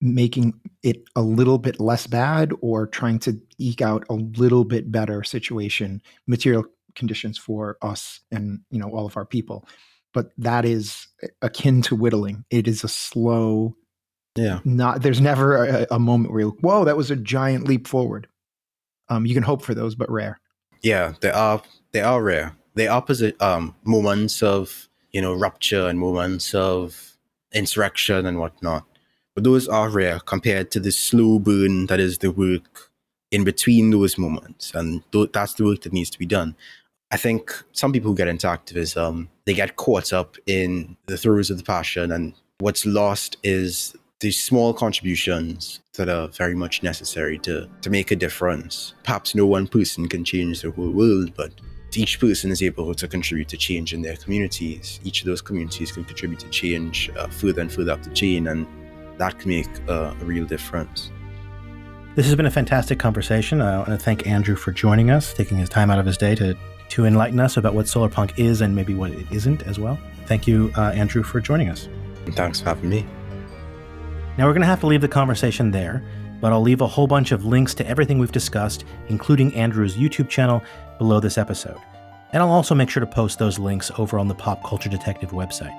[0.00, 0.54] making
[0.84, 5.24] it a little bit less bad or trying to eke out a little bit better
[5.24, 9.66] situation, material conditions for us and you know all of our people.
[10.18, 11.06] But that is
[11.42, 12.44] akin to whittling.
[12.50, 13.76] It is a slow
[14.34, 14.58] Yeah.
[14.64, 17.86] not there's never a, a moment where you look, whoa, that was a giant leap
[17.86, 18.26] forward.
[19.08, 20.40] Um, you can hope for those, but rare.
[20.82, 21.62] Yeah, they are
[21.92, 22.56] they are rare.
[22.74, 27.16] They are posi- um moments of, you know, rupture and moments of
[27.54, 28.84] insurrection and whatnot.
[29.36, 32.90] But those are rare compared to the slow burn that is the work
[33.30, 34.74] in between those moments.
[34.74, 36.56] And th- that's the work that needs to be done.
[37.10, 41.50] I think some people who get into activism, they get caught up in the throes
[41.50, 47.38] of the passion, and what's lost is the small contributions that are very much necessary
[47.38, 48.92] to, to make a difference.
[49.04, 51.52] Perhaps no one person can change the whole world, but
[51.96, 55.90] each person is able to contribute to change in their communities, each of those communities
[55.90, 58.66] can contribute to change uh, further and further up the chain, and
[59.16, 61.10] that can make uh, a real difference.
[62.16, 63.62] This has been a fantastic conversation.
[63.62, 66.34] I want to thank Andrew for joining us, taking his time out of his day
[66.34, 66.56] to
[66.90, 69.98] to enlighten us about what solar punk is and maybe what it isn't as well.
[70.26, 71.88] Thank you, uh, Andrew, for joining us.
[72.32, 73.06] Thanks for having me.
[74.36, 76.02] Now we're going to have to leave the conversation there,
[76.40, 80.28] but I'll leave a whole bunch of links to everything we've discussed, including Andrew's YouTube
[80.28, 80.62] channel,
[80.98, 81.78] below this episode.
[82.32, 85.30] And I'll also make sure to post those links over on the Pop Culture Detective
[85.30, 85.74] website.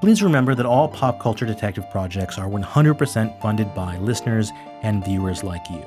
[0.00, 4.50] Please remember that all Pop Culture Detective projects are 100% funded by listeners
[4.82, 5.84] and viewers like you.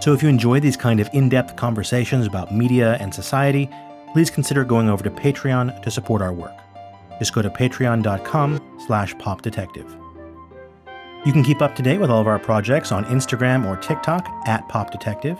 [0.00, 3.68] So if you enjoy these kind of in-depth conversations about media and society,
[4.12, 6.56] please consider going over to Patreon to support our work.
[7.18, 9.90] Just go to patreon.com slash popdetective.
[11.26, 14.28] You can keep up to date with all of our projects on Instagram or TikTok
[14.46, 15.36] at Pop Detective,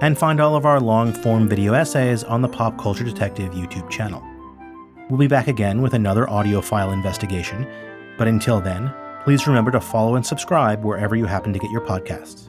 [0.00, 3.90] and find all of our long form video essays on the Pop Culture Detective YouTube
[3.90, 4.22] channel.
[5.10, 7.66] We'll be back again with another audio file investigation,
[8.16, 8.92] but until then,
[9.24, 12.48] please remember to follow and subscribe wherever you happen to get your podcasts.